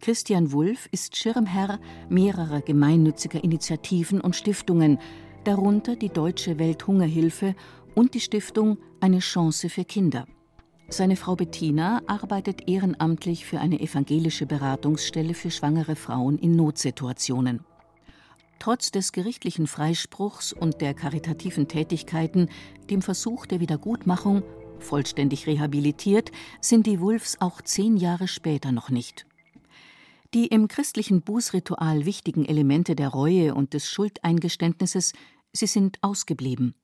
Christian 0.00 0.50
Wulff 0.50 0.88
ist 0.90 1.14
Schirmherr 1.14 1.78
mehrerer 2.08 2.60
gemeinnütziger 2.60 3.44
Initiativen 3.44 4.20
und 4.20 4.34
Stiftungen, 4.34 4.98
darunter 5.44 5.94
die 5.94 6.08
Deutsche 6.08 6.58
Welthungerhilfe 6.58 7.54
und 7.94 8.14
die 8.14 8.20
Stiftung 8.20 8.78
Eine 8.98 9.20
Chance 9.20 9.68
für 9.68 9.84
Kinder. 9.84 10.26
Seine 10.88 11.14
Frau 11.14 11.36
Bettina 11.36 12.02
arbeitet 12.08 12.68
ehrenamtlich 12.68 13.46
für 13.46 13.60
eine 13.60 13.78
evangelische 13.78 14.46
Beratungsstelle 14.46 15.34
für 15.34 15.52
schwangere 15.52 15.94
Frauen 15.94 16.36
in 16.40 16.56
Notsituationen. 16.56 17.60
Trotz 18.58 18.90
des 18.90 19.12
gerichtlichen 19.12 19.66
Freispruchs 19.66 20.52
und 20.52 20.80
der 20.80 20.94
karitativen 20.94 21.68
Tätigkeiten, 21.68 22.48
dem 22.90 23.02
Versuch 23.02 23.46
der 23.46 23.60
Wiedergutmachung, 23.60 24.42
vollständig 24.78 25.46
rehabilitiert, 25.46 26.32
sind 26.60 26.86
die 26.86 27.00
Wulfs 27.00 27.36
auch 27.40 27.60
zehn 27.62 27.96
Jahre 27.96 28.28
später 28.28 28.72
noch 28.72 28.90
nicht. 28.90 29.26
Die 30.34 30.46
im 30.46 30.68
christlichen 30.68 31.22
Bußritual 31.22 32.04
wichtigen 32.04 32.44
Elemente 32.44 32.96
der 32.96 33.08
Reue 33.08 33.54
und 33.54 33.74
des 33.74 33.88
Schuldeingeständnisses, 33.88 35.12
sie 35.52 35.66
sind 35.66 35.98
ausgeblieben. 36.02 36.74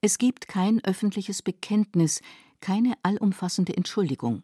Es 0.00 0.18
gibt 0.18 0.46
kein 0.46 0.84
öffentliches 0.84 1.42
Bekenntnis, 1.42 2.20
keine 2.60 2.94
allumfassende 3.02 3.76
Entschuldigung. 3.76 4.42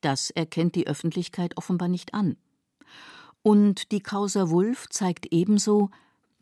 Das 0.00 0.30
erkennt 0.30 0.74
die 0.74 0.86
Öffentlichkeit 0.86 1.56
offenbar 1.56 1.88
nicht 1.88 2.14
an. 2.14 2.36
Und 3.42 3.90
die 3.92 4.00
Causa 4.00 4.50
Wulff 4.50 4.88
zeigt 4.90 5.26
ebenso, 5.32 5.90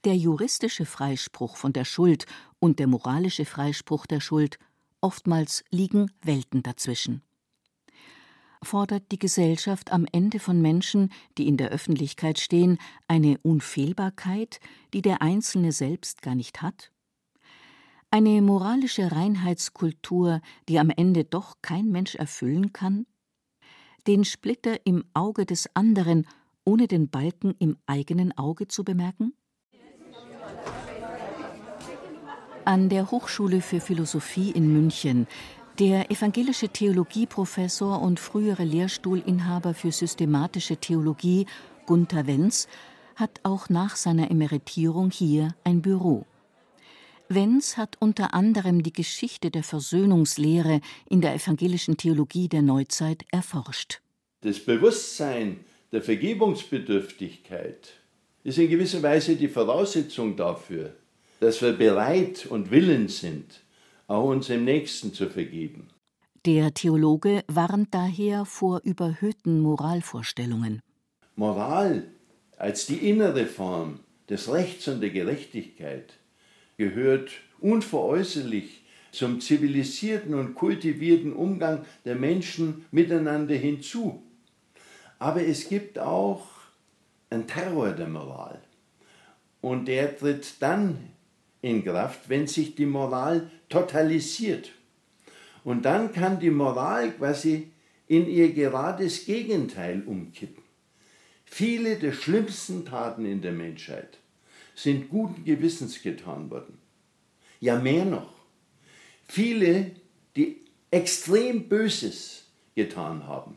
der 0.04 0.16
juristische 0.16 0.86
Freispruch 0.86 1.56
von 1.56 1.72
der 1.72 1.84
Schuld 1.84 2.26
und 2.58 2.78
der 2.78 2.86
moralische 2.86 3.44
Freispruch 3.44 4.06
der 4.06 4.20
Schuld, 4.20 4.58
oftmals 5.00 5.64
liegen 5.70 6.10
Welten 6.22 6.62
dazwischen. 6.62 7.22
Fordert 8.62 9.12
die 9.12 9.18
Gesellschaft 9.18 9.92
am 9.92 10.06
Ende 10.10 10.40
von 10.40 10.60
Menschen, 10.60 11.12
die 11.36 11.46
in 11.46 11.56
der 11.56 11.70
Öffentlichkeit 11.70 12.40
stehen, 12.40 12.78
eine 13.06 13.38
Unfehlbarkeit, 13.42 14.58
die 14.92 15.02
der 15.02 15.22
Einzelne 15.22 15.70
selbst 15.70 16.22
gar 16.22 16.34
nicht 16.34 16.60
hat? 16.60 16.90
Eine 18.10 18.42
moralische 18.42 19.12
Reinheitskultur, 19.12 20.40
die 20.68 20.78
am 20.80 20.90
Ende 20.90 21.24
doch 21.24 21.56
kein 21.62 21.90
Mensch 21.90 22.16
erfüllen 22.16 22.72
kann? 22.72 23.06
Den 24.06 24.24
Splitter 24.24 24.84
im 24.86 25.04
Auge 25.14 25.44
des 25.46 25.68
anderen 25.76 26.26
ohne 26.68 26.86
den 26.86 27.08
Balken 27.08 27.54
im 27.58 27.78
eigenen 27.86 28.36
Auge 28.36 28.68
zu 28.68 28.84
bemerken? 28.84 29.32
An 32.66 32.90
der 32.90 33.10
Hochschule 33.10 33.62
für 33.62 33.80
Philosophie 33.80 34.50
in 34.50 34.70
München 34.70 35.26
der 35.78 36.10
evangelische 36.10 36.68
Theologieprofessor 36.68 38.02
und 38.02 38.20
frühere 38.20 38.64
Lehrstuhlinhaber 38.64 39.72
für 39.72 39.92
systematische 39.92 40.76
Theologie 40.76 41.46
Gunther 41.86 42.26
Wenz 42.26 42.68
hat 43.16 43.40
auch 43.44 43.70
nach 43.70 43.96
seiner 43.96 44.30
Emeritierung 44.30 45.10
hier 45.10 45.54
ein 45.64 45.80
Büro. 45.80 46.26
Wenz 47.30 47.78
hat 47.78 47.96
unter 48.00 48.34
anderem 48.34 48.82
die 48.82 48.92
Geschichte 48.92 49.50
der 49.50 49.62
Versöhnungslehre 49.62 50.80
in 51.08 51.22
der 51.22 51.34
evangelischen 51.34 51.96
Theologie 51.96 52.48
der 52.48 52.62
Neuzeit 52.62 53.24
erforscht. 53.30 54.02
Das 54.42 54.58
Bewusstsein 54.58 55.60
der 55.92 56.02
Vergebungsbedürftigkeit 56.02 57.94
ist 58.44 58.58
in 58.58 58.68
gewisser 58.68 59.02
Weise 59.02 59.36
die 59.36 59.48
Voraussetzung 59.48 60.36
dafür, 60.36 60.92
dass 61.40 61.62
wir 61.62 61.72
bereit 61.72 62.46
und 62.46 62.70
willens 62.70 63.20
sind, 63.20 63.60
auch 64.06 64.24
unserem 64.24 64.64
Nächsten 64.64 65.12
zu 65.12 65.28
vergeben. 65.28 65.88
Der 66.46 66.72
Theologe 66.72 67.42
warnt 67.48 67.94
daher 67.94 68.44
vor 68.44 68.80
überhöhten 68.84 69.60
Moralvorstellungen. 69.60 70.80
Moral 71.36 72.04
als 72.56 72.86
die 72.86 73.08
innere 73.08 73.46
Form 73.46 74.00
des 74.28 74.52
Rechts 74.52 74.88
und 74.88 75.00
der 75.00 75.10
Gerechtigkeit 75.10 76.14
gehört 76.76 77.30
unveräußerlich 77.60 78.82
zum 79.12 79.40
zivilisierten 79.40 80.34
und 80.34 80.54
kultivierten 80.54 81.32
Umgang 81.32 81.84
der 82.04 82.14
Menschen 82.14 82.84
miteinander 82.90 83.54
hinzu. 83.54 84.22
Aber 85.18 85.42
es 85.42 85.68
gibt 85.68 85.98
auch 85.98 86.46
einen 87.30 87.46
Terror 87.46 87.90
der 87.92 88.08
Moral. 88.08 88.60
Und 89.60 89.86
der 89.88 90.16
tritt 90.16 90.54
dann 90.60 91.10
in 91.60 91.84
Kraft, 91.84 92.28
wenn 92.28 92.46
sich 92.46 92.74
die 92.74 92.86
Moral 92.86 93.50
totalisiert. 93.68 94.70
Und 95.64 95.84
dann 95.84 96.12
kann 96.12 96.38
die 96.38 96.50
Moral 96.50 97.12
quasi 97.12 97.70
in 98.06 98.26
ihr 98.28 98.52
gerades 98.52 99.26
Gegenteil 99.26 100.02
umkippen. 100.06 100.62
Viele 101.44 101.96
der 101.96 102.12
schlimmsten 102.12 102.84
Taten 102.84 103.24
in 103.26 103.42
der 103.42 103.52
Menschheit 103.52 104.18
sind 104.74 105.08
guten 105.08 105.44
Gewissens 105.44 106.02
getan 106.02 106.50
worden. 106.50 106.78
Ja, 107.60 107.78
mehr 107.78 108.04
noch. 108.04 108.32
Viele, 109.26 109.90
die 110.36 110.64
extrem 110.90 111.68
Böses 111.68 112.44
getan 112.74 113.26
haben, 113.26 113.56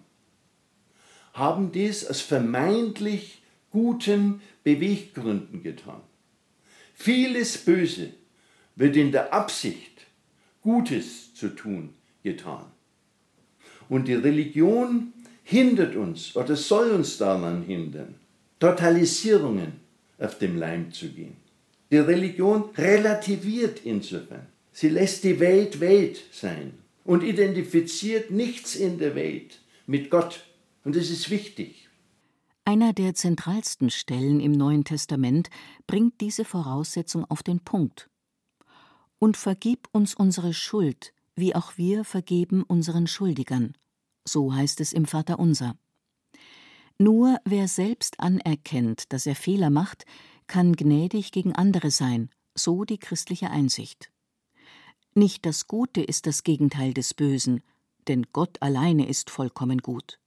haben 1.33 1.71
dies 1.71 2.05
aus 2.05 2.21
vermeintlich 2.21 3.41
guten 3.69 4.41
Beweggründen 4.63 5.63
getan. 5.63 6.01
Vieles 6.93 7.57
Böse 7.57 8.09
wird 8.75 8.95
in 8.95 9.11
der 9.11 9.33
Absicht, 9.33 10.05
Gutes 10.61 11.33
zu 11.33 11.49
tun, 11.49 11.95
getan. 12.23 12.65
Und 13.89 14.07
die 14.07 14.13
Religion 14.13 15.13
hindert 15.43 15.95
uns 15.95 16.35
oder 16.35 16.55
soll 16.55 16.91
uns 16.91 17.17
daran 17.17 17.63
hindern, 17.63 18.15
Totalisierungen 18.59 19.73
auf 20.19 20.37
dem 20.37 20.57
Leim 20.57 20.91
zu 20.91 21.09
gehen. 21.09 21.37
Die 21.91 21.97
Religion 21.97 22.69
relativiert 22.77 23.81
insofern. 23.83 24.45
Sie 24.71 24.89
lässt 24.89 25.23
die 25.23 25.39
Welt 25.39 25.79
Welt 25.79 26.21
sein 26.31 26.73
und 27.03 27.23
identifiziert 27.23 28.31
nichts 28.31 28.75
in 28.75 28.99
der 28.99 29.15
Welt 29.15 29.59
mit 29.87 30.09
Gott 30.09 30.45
und 30.83 30.95
es 30.95 31.09
ist 31.09 31.29
wichtig. 31.29 31.89
Einer 32.63 32.93
der 32.93 33.15
zentralsten 33.15 33.89
Stellen 33.89 34.39
im 34.39 34.51
Neuen 34.51 34.83
Testament 34.83 35.49
bringt 35.87 36.21
diese 36.21 36.45
Voraussetzung 36.45 37.25
auf 37.25 37.43
den 37.43 37.59
Punkt. 37.59 38.09
Und 39.19 39.35
vergib 39.35 39.87
uns 39.91 40.13
unsere 40.13 40.53
Schuld, 40.53 41.13
wie 41.35 41.55
auch 41.55 41.77
wir 41.77 42.05
vergeben 42.05 42.63
unseren 42.63 43.07
Schuldigern. 43.07 43.75
So 44.25 44.53
heißt 44.53 44.79
es 44.79 44.93
im 44.93 45.05
Vaterunser. 45.05 45.75
Nur 46.99 47.39
wer 47.45 47.67
selbst 47.67 48.19
anerkennt, 48.19 49.11
dass 49.11 49.25
er 49.25 49.35
Fehler 49.35 49.71
macht, 49.71 50.05
kann 50.45 50.73
gnädig 50.73 51.31
gegen 51.31 51.55
andere 51.55 51.89
sein, 51.89 52.29
so 52.53 52.83
die 52.83 52.99
christliche 52.99 53.49
Einsicht. 53.49 54.11
Nicht 55.15 55.45
das 55.45 55.67
Gute 55.67 56.01
ist 56.01 56.27
das 56.27 56.43
Gegenteil 56.43 56.93
des 56.93 57.15
Bösen, 57.15 57.63
denn 58.07 58.27
Gott 58.31 58.61
alleine 58.61 59.07
ist 59.07 59.29
vollkommen 59.29 59.79
gut. 59.79 60.20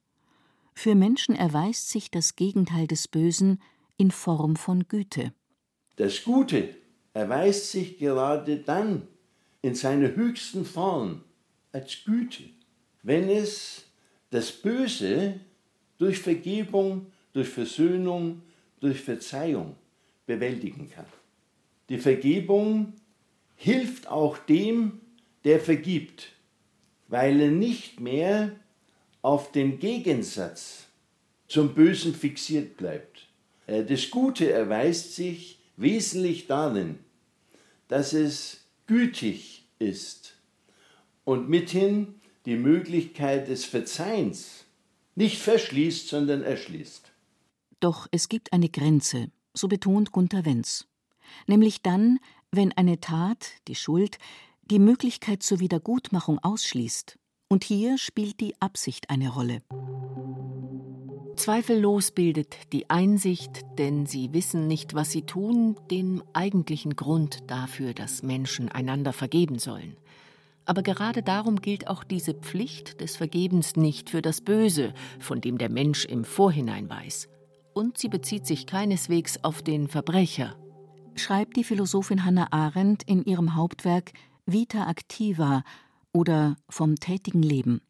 Für 0.75 0.93
Menschen 0.93 1.35
erweist 1.35 1.89
sich 1.89 2.11
das 2.11 2.35
Gegenteil 2.35 2.85
des 2.85 3.07
Bösen 3.07 3.61
in 3.97 4.11
Form 4.11 4.55
von 4.55 4.87
Güte. 4.87 5.33
Das 5.95 6.23
Gute 6.23 6.75
erweist 7.13 7.71
sich 7.71 7.97
gerade 7.97 8.57
dann 8.57 9.07
in 9.61 9.73
seiner 9.73 10.15
höchsten 10.15 10.65
Form 10.65 11.23
als 11.71 12.03
Güte, 12.05 12.43
wenn 13.01 13.29
es 13.29 13.85
das 14.29 14.51
Böse 14.51 15.39
durch 15.97 16.19
Vergebung, 16.19 17.07
durch 17.33 17.47
Versöhnung, 17.47 18.41
durch 18.81 19.01
Verzeihung 19.01 19.75
bewältigen 20.25 20.89
kann. 20.89 21.05
Die 21.89 21.97
Vergebung 21.97 22.93
hilft 23.55 24.07
auch 24.07 24.37
dem, 24.37 24.99
der 25.45 25.59
vergibt, 25.59 26.33
weil 27.07 27.39
er 27.39 27.51
nicht 27.51 27.99
mehr 27.99 28.51
auf 29.25 29.51
den 29.51 29.79
Gegensatz 29.79 30.85
zum 31.47 31.73
Bösen 31.73 32.13
fixiert 32.13 32.77
bleibt. 32.77 33.27
Äh, 33.65 33.83
das 33.83 34.11
Gute 34.11 34.51
erweist 34.51 35.15
sich 35.15 35.57
wesentlich 35.77 36.45
darin, 36.45 36.99
dass 37.87 38.13
es 38.13 38.65
gütig 38.85 39.65
ist 39.79 40.35
und 41.23 41.49
mithin 41.49 42.21
die 42.45 42.55
Möglichkeit 42.55 43.47
des 43.47 43.65
Verzeihens 43.65 44.65
nicht 45.15 45.41
verschließt, 45.41 46.07
sondern 46.07 46.43
erschließt. 46.43 47.11
Doch 47.79 48.07
es 48.11 48.29
gibt 48.29 48.53
eine 48.53 48.69
Grenze, 48.69 49.31
so 49.55 49.67
betont 49.67 50.11
Gunther 50.11 50.45
Wenz, 50.45 50.85
nämlich 51.47 51.81
dann, 51.81 52.19
wenn 52.51 52.73
eine 52.73 52.99
Tat, 52.99 53.53
die 53.67 53.75
Schuld, 53.75 54.19
die 54.69 54.77
Möglichkeit 54.77 55.41
zur 55.41 55.59
Wiedergutmachung 55.59 56.37
ausschließt 56.43 57.17
und 57.47 57.63
hier 57.63 57.97
spielt 57.97 58.39
die 58.39 58.59
Absicht 58.59 59.09
eine 59.09 59.29
Rolle. 59.29 59.61
Zweifellos 61.35 62.11
bildet 62.11 62.55
die 62.71 62.89
Einsicht, 62.89 63.61
denn 63.77 64.05
sie 64.05 64.31
wissen 64.31 64.67
nicht, 64.67 64.93
was 64.93 65.11
sie 65.11 65.23
tun, 65.23 65.75
den 65.91 66.23
eigentlichen 66.33 66.95
Grund 66.95 67.39
dafür, 67.47 67.93
dass 67.93 68.23
Menschen 68.23 68.69
einander 68.69 69.11
vergeben 69.11 69.59
sollen. 69.59 69.97
Aber 70.65 70.81
gerade 70.81 71.21
darum 71.21 71.61
gilt 71.61 71.87
auch 71.87 72.03
diese 72.03 72.33
Pflicht 72.33 73.01
des 73.01 73.17
Vergebens 73.17 73.75
nicht 73.75 74.09
für 74.09 74.21
das 74.21 74.41
Böse, 74.41 74.93
von 75.19 75.41
dem 75.41 75.57
der 75.57 75.69
Mensch 75.69 76.05
im 76.05 76.23
Vorhinein 76.23 76.89
weiß. 76.89 77.27
Und 77.73 77.97
sie 77.97 78.09
bezieht 78.09 78.47
sich 78.47 78.65
keineswegs 78.65 79.43
auf 79.43 79.61
den 79.61 79.87
Verbrecher. 79.87 80.55
Schreibt 81.15 81.57
die 81.57 81.63
Philosophin 81.63 82.25
Hannah 82.25 82.51
Arendt 82.51 83.03
in 83.03 83.23
ihrem 83.25 83.55
Hauptwerk 83.55 84.13
Vita 84.45 84.89
Activa 84.89 85.63
oder 86.15 86.55
vom 86.69 86.95
tätigen 86.95 87.43
Leben. 87.43 87.81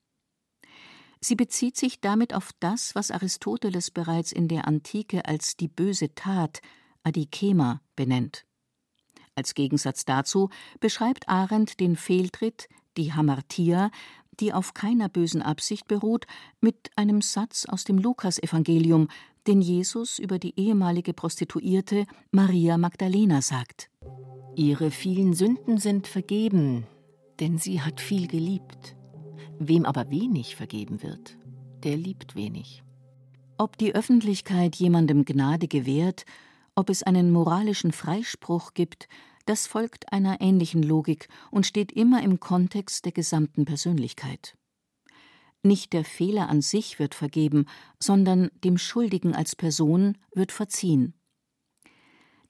Sie 1.22 1.36
bezieht 1.36 1.78
sich 1.78 2.02
damit 2.02 2.34
auf 2.34 2.52
das, 2.60 2.96
was 2.96 3.12
Aristoteles 3.12 3.92
bereits 3.92 4.32
in 4.32 4.48
der 4.48 4.68
Antike 4.68 5.26
als 5.26 5.56
die 5.56 5.68
böse 5.68 6.14
Tat, 6.16 6.62
Adikema, 7.04 7.82
benennt. 7.96 8.46
Als 9.36 9.54
Gegensatz 9.54 10.06
dazu 10.06 10.50
beschreibt 10.80 11.30
Arendt 11.30 11.80
den 11.80 11.96
Fehltritt, 11.96 12.68
die 12.98 13.14
Hamartia, 13.14 13.92
die 14.40 14.54
auf 14.54 14.74
keiner 14.74 15.08
bösen 15.08 15.44
Absicht 15.44 15.88
beruht, 15.88 16.26
mit 16.62 16.90
einem 16.96 17.22
Satz 17.22 17.66
aus 17.66 17.84
dem 17.84 18.00
Lukasevangelium, 18.00 19.08
den 19.46 19.62
Jesus 19.62 20.18
über 20.18 20.40
die 20.40 20.60
ehemalige 20.60 21.14
Prostituierte 21.14 22.08
Maria 22.32 22.78
Magdalena 22.80 23.44
sagt. 23.44 23.92
Ihre 24.56 24.90
vielen 24.90 25.34
Sünden 25.34 25.78
sind 25.78 26.08
vergeben, 26.08 26.88
denn 27.40 27.58
sie 27.58 27.82
hat 27.82 28.02
viel 28.02 28.28
geliebt. 28.28 28.96
Wem 29.60 29.86
aber 29.86 30.10
wenig 30.10 30.56
vergeben 30.56 31.02
wird, 31.02 31.38
der 31.84 31.98
liebt 31.98 32.36
wenig. 32.36 32.84
Ob 33.58 33.78
die 33.78 33.96
Öffentlichkeit 33.96 34.76
jemandem 34.76 35.24
Gnade 35.24 35.68
gewährt, 35.68 36.26
ob 36.76 36.90
es 36.90 37.04
einen 37.04 37.32
moralischen 37.32 37.94
Freispruch 37.94 38.74
gibt, 38.74 39.08
das 39.46 39.68
folgt 39.68 40.12
einer 40.12 40.42
ähnlichen 40.42 40.84
Logik 40.84 41.30
und 41.52 41.66
steht 41.66 41.92
immer 41.92 42.22
im 42.22 42.40
Kontext 42.40 43.06
der 43.06 43.12
gesamten 43.12 43.64
Persönlichkeit. 43.64 44.58
Nicht 45.64 45.94
der 45.94 46.04
Fehler 46.04 46.50
an 46.50 46.62
sich 46.62 47.00
wird 47.00 47.16
vergeben, 47.16 47.66
sondern 48.00 48.52
dem 48.64 48.78
Schuldigen 48.78 49.34
als 49.34 49.56
Person 49.56 50.18
wird 50.34 50.52
verziehen. 50.52 51.14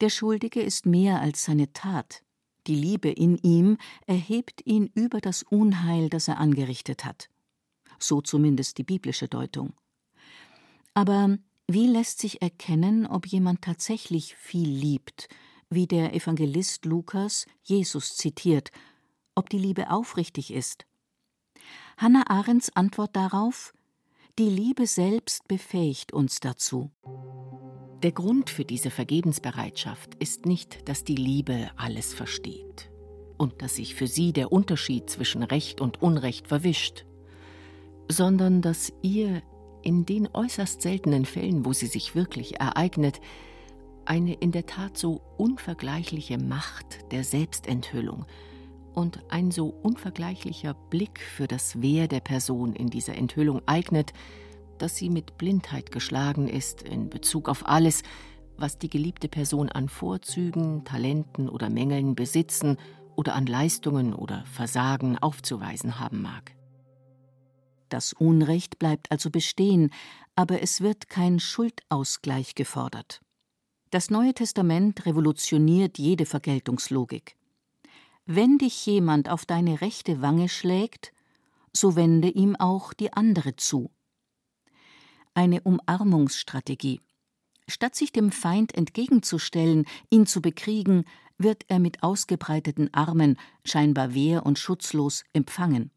Der 0.01 0.09
Schuldige 0.09 0.61
ist 0.61 0.85
mehr 0.85 1.21
als 1.21 1.45
seine 1.45 1.71
Tat. 1.71 2.24
Die 2.67 2.75
Liebe 2.75 3.09
in 3.09 3.37
ihm 3.37 3.77
erhebt 4.07 4.65
ihn 4.65 4.89
über 4.93 5.21
das 5.21 5.43
Unheil, 5.43 6.09
das 6.09 6.27
er 6.27 6.39
angerichtet 6.39 7.05
hat. 7.05 7.29
So 7.99 8.21
zumindest 8.21 8.77
die 8.77 8.83
biblische 8.83 9.27
Deutung. 9.27 9.73
Aber 10.93 11.37
wie 11.67 11.87
lässt 11.87 12.19
sich 12.19 12.41
erkennen, 12.41 13.05
ob 13.05 13.27
jemand 13.27 13.61
tatsächlich 13.61 14.35
viel 14.35 14.69
liebt, 14.69 15.27
wie 15.69 15.87
der 15.87 16.13
Evangelist 16.13 16.85
Lukas 16.85 17.45
Jesus 17.63 18.15
zitiert, 18.15 18.71
ob 19.35 19.49
die 19.49 19.57
Liebe 19.57 19.89
aufrichtig 19.89 20.51
ist? 20.51 20.85
Hannah 21.97 22.29
Arendts 22.29 22.75
Antwort 22.75 23.15
darauf 23.15 23.73
Die 24.37 24.49
Liebe 24.49 24.85
selbst 24.85 25.47
befähigt 25.47 26.11
uns 26.11 26.41
dazu. 26.41 26.91
Der 28.03 28.11
Grund 28.11 28.49
für 28.49 28.65
diese 28.65 28.89
Vergebensbereitschaft 28.89 30.15
ist 30.15 30.45
nicht, 30.45 30.89
dass 30.89 31.05
die 31.05 31.15
Liebe 31.15 31.71
alles 31.77 32.13
versteht 32.13 32.91
und 33.37 33.61
dass 33.61 33.77
sich 33.77 33.95
für 33.95 34.07
sie 34.07 34.33
der 34.33 34.51
Unterschied 34.51 35.09
zwischen 35.09 35.41
Recht 35.41 35.79
und 35.79 36.01
Unrecht 36.01 36.49
verwischt, 36.49 37.05
sondern 38.09 38.61
dass 38.61 38.91
ihr 39.01 39.41
in 39.83 40.05
den 40.05 40.27
äußerst 40.27 40.81
seltenen 40.81 41.23
Fällen, 41.23 41.63
wo 41.63 41.71
sie 41.71 41.87
sich 41.87 42.13
wirklich 42.13 42.59
ereignet, 42.59 43.21
eine 44.03 44.33
in 44.33 44.51
der 44.51 44.65
Tat 44.65 44.97
so 44.97 45.21
unvergleichliche 45.37 46.39
Macht 46.39 47.09
der 47.13 47.23
Selbstenthüllung 47.23 48.25
und 48.95 49.19
ein 49.29 49.51
so 49.51 49.67
unvergleichlicher 49.67 50.73
Blick 50.73 51.19
für 51.19 51.47
das 51.47 51.81
Wehr 51.81 52.07
der 52.07 52.21
Person 52.21 52.73
in 52.73 52.89
dieser 52.89 53.15
Enthüllung 53.15 53.61
eignet, 53.65 54.13
dass 54.77 54.95
sie 54.95 55.09
mit 55.09 55.37
Blindheit 55.37 55.91
geschlagen 55.91 56.47
ist 56.47 56.81
in 56.81 57.09
Bezug 57.09 57.49
auf 57.49 57.67
alles, 57.67 58.03
was 58.57 58.77
die 58.77 58.89
geliebte 58.89 59.27
Person 59.27 59.69
an 59.69 59.89
Vorzügen, 59.89 60.83
Talenten 60.85 61.49
oder 61.49 61.69
Mängeln 61.69 62.15
besitzen 62.15 62.77
oder 63.15 63.35
an 63.35 63.45
Leistungen 63.45 64.13
oder 64.13 64.45
Versagen 64.45 65.17
aufzuweisen 65.17 65.99
haben 65.99 66.21
mag. 66.21 66.55
Das 67.89 68.13
Unrecht 68.13 68.79
bleibt 68.79 69.11
also 69.11 69.29
bestehen, 69.29 69.91
aber 70.35 70.61
es 70.61 70.81
wird 70.81 71.09
kein 71.09 71.39
Schuldausgleich 71.39 72.55
gefordert. 72.55 73.21
Das 73.91 74.09
Neue 74.09 74.33
Testament 74.33 75.05
revolutioniert 75.05 75.97
jede 75.97 76.25
Vergeltungslogik. 76.25 77.37
Wenn 78.25 78.57
dich 78.57 78.85
jemand 78.87 79.29
auf 79.29 79.45
deine 79.45 79.81
rechte 79.81 80.21
Wange 80.21 80.49
schlägt, 80.49 81.13
so 81.71 81.95
wende 81.95 82.29
ihm 82.29 82.55
auch 82.55 82.93
die 82.93 83.13
andere 83.13 83.55
zu. 83.55 83.91
Eine 85.35 85.61
Umarmungsstrategie. 85.61 87.01
Statt 87.67 87.95
sich 87.95 88.11
dem 88.11 88.31
Feind 88.31 88.73
entgegenzustellen, 88.73 89.85
ihn 90.09 90.25
zu 90.25 90.41
bekriegen, 90.41 91.05
wird 91.37 91.65
er 91.67 91.79
mit 91.79 92.01
ausgebreiteten 92.01 92.91
Armen, 92.93 93.37
scheinbar 93.63 94.15
wehr 94.15 94.45
und 94.45 94.57
schutzlos, 94.57 95.23
empfangen. 95.33 95.91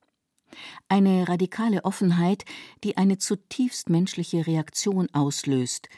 Eine 0.89 1.29
radikale 1.29 1.85
Offenheit, 1.85 2.45
die 2.85 2.97
eine 2.97 3.19
zutiefst 3.19 3.89
menschliche 3.89 4.47
Reaktion 4.47 5.09
auslöst. 5.13 5.89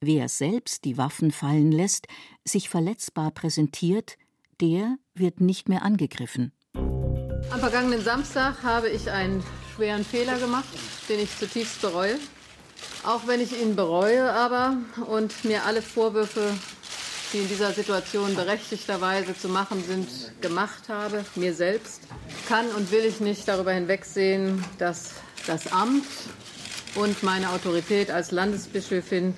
Wer 0.00 0.28
selbst 0.28 0.84
die 0.84 0.96
Waffen 0.96 1.30
fallen 1.30 1.70
lässt, 1.70 2.06
sich 2.44 2.68
verletzbar 2.68 3.30
präsentiert, 3.32 4.16
der 4.60 4.96
wird 5.14 5.40
nicht 5.40 5.68
mehr 5.68 5.82
angegriffen. 5.82 6.52
Am 6.74 7.60
vergangenen 7.60 8.02
Samstag 8.02 8.62
habe 8.62 8.88
ich 8.88 9.10
einen 9.10 9.42
schweren 9.74 10.04
Fehler 10.04 10.38
gemacht, 10.38 10.68
den 11.08 11.20
ich 11.20 11.36
zutiefst 11.38 11.80
bereue. 11.80 12.16
Auch 13.04 13.26
wenn 13.26 13.40
ich 13.40 13.60
ihn 13.60 13.76
bereue 13.76 14.32
aber 14.32 14.76
und 15.06 15.44
mir 15.44 15.64
alle 15.64 15.82
Vorwürfe 15.82 16.52
die 17.32 17.38
in 17.38 17.48
dieser 17.48 17.72
Situation 17.72 18.34
berechtigterweise 18.34 19.36
zu 19.36 19.48
machen 19.48 19.82
sind, 19.84 20.08
gemacht 20.40 20.88
habe, 20.88 21.24
mir 21.34 21.52
selbst, 21.52 22.02
kann 22.48 22.66
und 22.70 22.90
will 22.90 23.04
ich 23.04 23.20
nicht 23.20 23.46
darüber 23.46 23.72
hinwegsehen, 23.72 24.64
dass 24.78 25.12
das 25.46 25.70
Amt 25.72 26.06
und 26.94 27.22
meine 27.22 27.50
Autorität 27.50 28.10
als 28.10 28.30
Landesbischöfin 28.30 29.34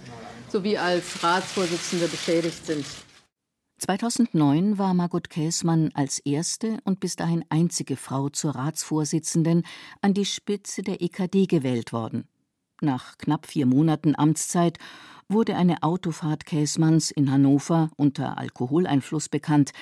sowie 0.50 0.78
als 0.78 1.22
Ratsvorsitzende 1.22 2.06
beschädigt 2.09 2.64
sind. 2.66 2.87
2009 3.81 4.77
war 4.77 4.93
Margot 4.93 5.31
Käßmann 5.31 5.90
als 5.95 6.19
erste 6.19 6.79
und 6.85 7.01
bis 7.01 7.16
dahin 7.16 7.47
einzige 7.49 7.97
Frau 7.97 8.29
zur 8.29 8.55
Ratsvorsitzenden 8.55 9.62
an 10.03 10.12
die 10.12 10.27
Spitze 10.27 10.83
der 10.83 11.01
EKD 11.01 11.47
gewählt 11.47 11.95
worden. 11.95 12.29
Nach 12.83 13.16
knapp 13.16 13.47
vier 13.47 13.64
Monaten 13.64 14.14
Amtszeit 14.14 14.79
wurde 15.29 15.57
eine 15.57 15.83
Autofahrt 15.83 16.45
Käßmanns 16.45 17.11
in 17.11 17.31
Hannover 17.31 17.90
unter 17.97 18.37
Alkoholeinfluss 18.37 19.31
bekannt, 19.31 19.73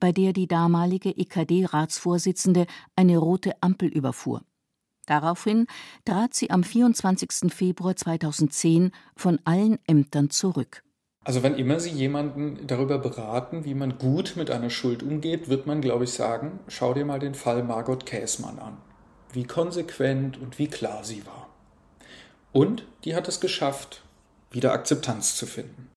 bei 0.00 0.12
der 0.12 0.34
die 0.34 0.46
damalige 0.46 1.16
EKD-Ratsvorsitzende 1.16 2.66
eine 2.94 3.16
rote 3.16 3.54
Ampel 3.62 3.88
überfuhr. 3.88 4.42
Daraufhin 5.06 5.66
trat 6.04 6.34
sie 6.34 6.50
am 6.50 6.62
24. 6.62 7.50
Februar 7.50 7.96
2010 7.96 8.90
von 9.14 9.40
allen 9.44 9.78
Ämtern 9.86 10.28
zurück. 10.28 10.82
Also 11.26 11.42
wenn 11.42 11.56
immer 11.56 11.80
Sie 11.80 11.90
jemanden 11.90 12.68
darüber 12.68 12.98
beraten, 12.98 13.64
wie 13.64 13.74
man 13.74 13.98
gut 13.98 14.34
mit 14.36 14.48
einer 14.48 14.70
Schuld 14.70 15.02
umgeht, 15.02 15.48
wird 15.48 15.66
man, 15.66 15.80
glaube 15.80 16.04
ich, 16.04 16.12
sagen, 16.12 16.60
schau 16.68 16.94
dir 16.94 17.04
mal 17.04 17.18
den 17.18 17.34
Fall 17.34 17.64
Margot 17.64 18.06
Käßmann 18.06 18.60
an. 18.60 18.76
Wie 19.32 19.42
konsequent 19.42 20.38
und 20.38 20.60
wie 20.60 20.68
klar 20.68 21.02
sie 21.02 21.26
war. 21.26 21.48
Und 22.52 22.86
die 23.02 23.16
hat 23.16 23.26
es 23.26 23.40
geschafft, 23.40 24.04
wieder 24.52 24.72
Akzeptanz 24.72 25.34
zu 25.34 25.46
finden. 25.46 25.90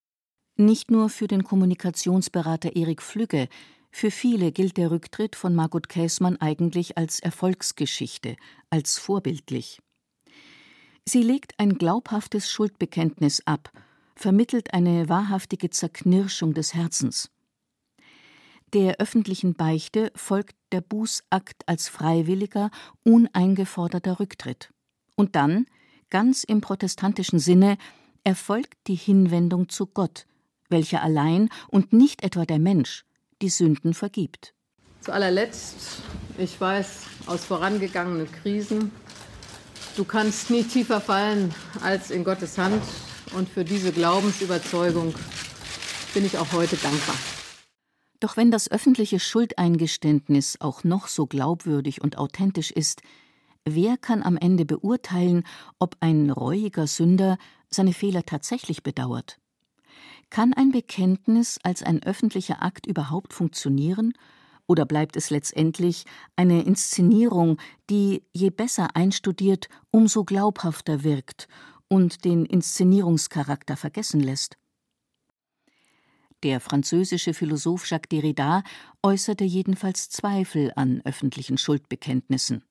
Nicht 0.57 0.89
nur 0.89 1.09
für 1.09 1.27
den 1.27 1.43
Kommunikationsberater 1.43 2.75
Erik 2.75 3.03
Flügge, 3.03 3.49
für 3.91 4.09
viele 4.09 4.51
gilt 4.51 4.77
der 4.77 4.89
Rücktritt 4.89 5.35
von 5.35 5.53
Margot 5.53 5.89
Käßmann 5.89 6.37
eigentlich 6.41 6.97
als 6.97 7.19
Erfolgsgeschichte, 7.19 8.35
als 8.71 8.97
vorbildlich. 8.97 9.77
Sie 11.07 11.21
legt 11.21 11.53
ein 11.59 11.77
glaubhaftes 11.77 12.49
Schuldbekenntnis 12.49 13.43
ab, 13.45 13.71
vermittelt 14.19 14.73
eine 14.73 15.07
wahrhaftige 15.07 15.69
Zerknirschung 15.69 16.53
des 16.53 16.73
Herzens. 16.73 17.31
Der 18.73 18.97
öffentlichen 18.99 19.53
Beichte 19.53 20.11
folgt 20.13 20.55
der 20.73 20.81
Bußakt 20.81 21.67
als 21.67 21.87
freiwilliger, 21.87 22.69
uneingeforderter 23.03 24.19
Rücktritt. 24.19 24.71
Und 25.15 25.37
dann, 25.37 25.67
ganz 26.09 26.43
im 26.43 26.59
protestantischen 26.59 27.39
Sinne, 27.39 27.77
erfolgt 28.25 28.77
die 28.87 28.95
Hinwendung 28.95 29.69
zu 29.69 29.87
Gott, 29.87 30.25
welcher 30.67 31.01
allein 31.01 31.49
und 31.69 31.93
nicht 31.93 32.21
etwa 32.21 32.45
der 32.45 32.59
Mensch 32.59 33.05
die 33.41 33.49
Sünden 33.49 33.93
vergibt. 33.93 34.53
Zu 34.99 35.13
allerletzt, 35.13 36.01
ich 36.37 36.59
weiß 36.59 37.03
aus 37.25 37.45
vorangegangenen 37.45 38.29
Krisen, 38.29 38.91
du 39.95 40.03
kannst 40.03 40.49
nie 40.49 40.63
tiefer 40.63 40.99
fallen 40.99 41.55
als 41.81 42.11
in 42.11 42.25
Gottes 42.25 42.57
Hand 42.57 42.83
und 43.33 43.49
für 43.49 43.63
diese 43.63 43.91
Glaubensüberzeugung 43.91 45.13
bin 46.13 46.25
ich 46.25 46.37
auch 46.37 46.51
heute 46.53 46.77
dankbar. 46.77 47.15
Doch 48.19 48.35
wenn 48.35 48.51
das 48.51 48.69
öffentliche 48.69 49.19
Schuldeingeständnis 49.19 50.57
auch 50.59 50.83
noch 50.83 51.07
so 51.07 51.25
glaubwürdig 51.25 52.01
und 52.01 52.17
authentisch 52.17 52.71
ist, 52.71 53.01
wer 53.63 53.97
kann 53.97 54.23
am 54.23 54.35
Ende 54.35 54.65
beurteilen, 54.65 55.43
ob 55.79 55.95
ein 56.01 56.29
reuiger 56.29 56.87
Sünder 56.87 57.37
seine 57.69 57.93
Fehler 57.93 58.25
tatsächlich 58.25 58.83
bedauert? 58.83 59.39
Kann 60.29 60.53
ein 60.53 60.71
Bekenntnis 60.71 61.59
als 61.63 61.81
ein 61.81 62.03
öffentlicher 62.03 62.61
Akt 62.61 62.85
überhaupt 62.85 63.33
funktionieren? 63.33 64.13
Oder 64.67 64.85
bleibt 64.85 65.15
es 65.15 65.31
letztendlich 65.31 66.05
eine 66.35 66.61
Inszenierung, 66.63 67.57
die 67.89 68.21
je 68.33 68.51
besser 68.51 68.95
einstudiert, 68.95 69.67
umso 69.89 70.25
glaubhafter 70.25 71.03
wirkt 71.03 71.47
und 71.89 72.23
den 72.23 72.45
Inszenierungscharakter 72.45 73.75
vergessen 73.75 74.21
lässt? 74.21 74.57
Der 76.43 76.61
französische 76.61 77.33
Philosoph 77.33 77.89
Jacques 77.89 78.07
Derrida 78.09 78.63
äußerte 79.03 79.43
jedenfalls 79.43 80.09
Zweifel 80.09 80.71
an 80.77 81.01
öffentlichen 81.03 81.57
Schuldbekenntnissen. 81.57 82.63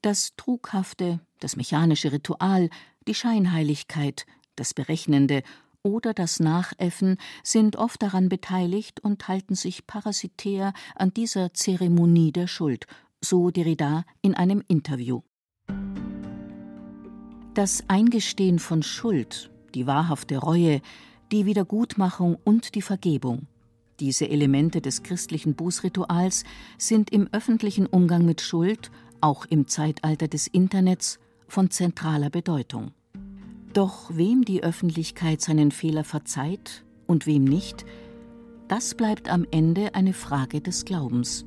Das 0.00 0.34
Trughafte, 0.36 1.20
das 1.40 1.56
mechanische 1.56 2.12
Ritual, 2.12 2.70
die 3.06 3.14
Scheinheiligkeit, 3.14 4.24
das 4.56 4.72
Berechnende 4.72 5.42
oder 5.82 6.14
das 6.14 6.40
Nachäffen 6.40 7.18
sind 7.42 7.76
oft 7.76 8.02
daran 8.02 8.30
beteiligt 8.30 9.00
und 9.00 9.28
halten 9.28 9.54
sich 9.54 9.86
parasitär 9.86 10.72
an 10.94 11.12
dieser 11.12 11.52
Zeremonie 11.52 12.32
der 12.32 12.46
Schuld, 12.46 12.86
so 13.20 13.50
Derrida 13.50 14.04
in 14.22 14.34
einem 14.34 14.62
Interview. 14.68 15.20
Das 17.54 17.84
Eingestehen 17.86 18.58
von 18.58 18.82
Schuld, 18.82 19.48
die 19.76 19.86
wahrhafte 19.86 20.38
Reue, 20.38 20.80
die 21.30 21.46
Wiedergutmachung 21.46 22.36
und 22.42 22.74
die 22.74 22.82
Vergebung. 22.82 23.46
Diese 24.00 24.28
Elemente 24.28 24.80
des 24.80 25.04
christlichen 25.04 25.54
Bußrituals 25.54 26.42
sind 26.78 27.10
im 27.10 27.28
öffentlichen 27.30 27.86
Umgang 27.86 28.24
mit 28.24 28.40
Schuld, 28.40 28.90
auch 29.20 29.44
im 29.44 29.68
Zeitalter 29.68 30.26
des 30.26 30.48
Internets, 30.48 31.20
von 31.46 31.70
zentraler 31.70 32.28
Bedeutung. 32.28 32.90
Doch 33.72 34.10
wem 34.12 34.44
die 34.44 34.64
Öffentlichkeit 34.64 35.40
seinen 35.40 35.70
Fehler 35.70 36.02
verzeiht 36.02 36.84
und 37.06 37.24
wem 37.26 37.44
nicht, 37.44 37.84
das 38.66 38.96
bleibt 38.96 39.28
am 39.28 39.46
Ende 39.52 39.94
eine 39.94 40.12
Frage 40.12 40.60
des 40.60 40.84
Glaubens. 40.84 41.46